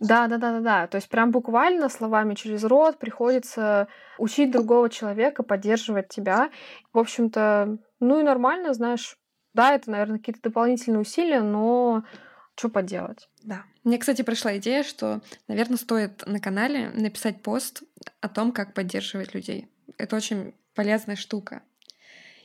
Да, 0.00 0.26
да, 0.26 0.38
да, 0.38 0.52
да, 0.52 0.60
да. 0.60 0.86
То 0.86 0.96
есть 0.96 1.08
прям 1.08 1.30
буквально 1.30 1.88
словами 1.88 2.34
через 2.34 2.64
рот 2.64 2.98
приходится 2.98 3.88
учить 4.18 4.50
другого 4.50 4.90
человека, 4.90 5.42
поддерживать 5.42 6.08
тебя. 6.08 6.50
В 6.92 6.98
общем-то, 6.98 7.78
ну 8.00 8.20
и 8.20 8.22
нормально, 8.22 8.74
знаешь. 8.74 9.16
Да, 9.52 9.72
это, 9.72 9.90
наверное, 9.90 10.18
какие-то 10.18 10.42
дополнительные 10.42 11.00
усилия, 11.00 11.40
но 11.40 12.02
что 12.56 12.68
поделать. 12.68 13.28
Да. 13.42 13.64
Мне, 13.82 13.98
кстати, 13.98 14.22
пришла 14.22 14.56
идея, 14.58 14.82
что, 14.82 15.22
наверное, 15.48 15.76
стоит 15.76 16.26
на 16.26 16.40
канале 16.40 16.90
написать 16.90 17.42
пост 17.42 17.82
о 18.20 18.28
том, 18.28 18.52
как 18.52 18.74
поддерживать 18.74 19.34
людей. 19.34 19.68
Это 19.98 20.16
очень 20.16 20.54
полезная 20.74 21.16
штука. 21.16 21.62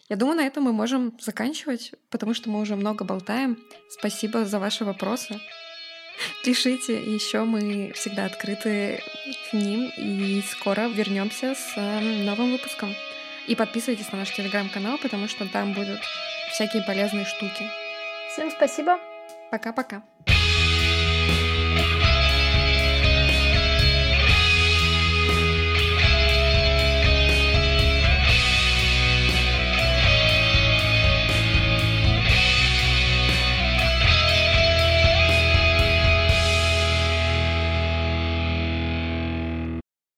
Я 0.10 0.16
думаю, 0.16 0.38
на 0.38 0.46
этом 0.46 0.64
мы 0.64 0.74
можем 0.74 1.16
заканчивать, 1.22 1.94
потому 2.10 2.34
что 2.34 2.50
мы 2.50 2.60
уже 2.60 2.76
много 2.76 3.06
болтаем. 3.06 3.60
Спасибо 3.90 4.44
за 4.46 4.60
ваши 4.60 4.84
вопросы. 4.84 5.40
Пишите, 6.44 7.02
еще 7.14 7.44
мы 7.44 7.92
всегда 7.94 8.26
открыты 8.26 9.02
к 9.50 9.54
ним, 9.54 9.92
и 9.98 10.42
скоро 10.42 10.90
вернемся 10.90 11.56
с 11.56 11.78
э, 11.78 12.24
новым 12.26 12.52
выпуском. 12.52 12.94
И 13.48 13.56
подписывайтесь 13.56 14.12
на 14.12 14.20
наш 14.20 14.34
телеграм-канал, 14.36 14.98
потому 15.02 15.28
что 15.28 15.48
там 15.48 15.74
будут 15.74 16.00
всякие 16.52 16.84
полезные 16.84 17.26
штуки. 17.26 17.70
Всем 18.34 18.52
спасибо. 18.52 19.00
Пока-пока. 19.50 20.04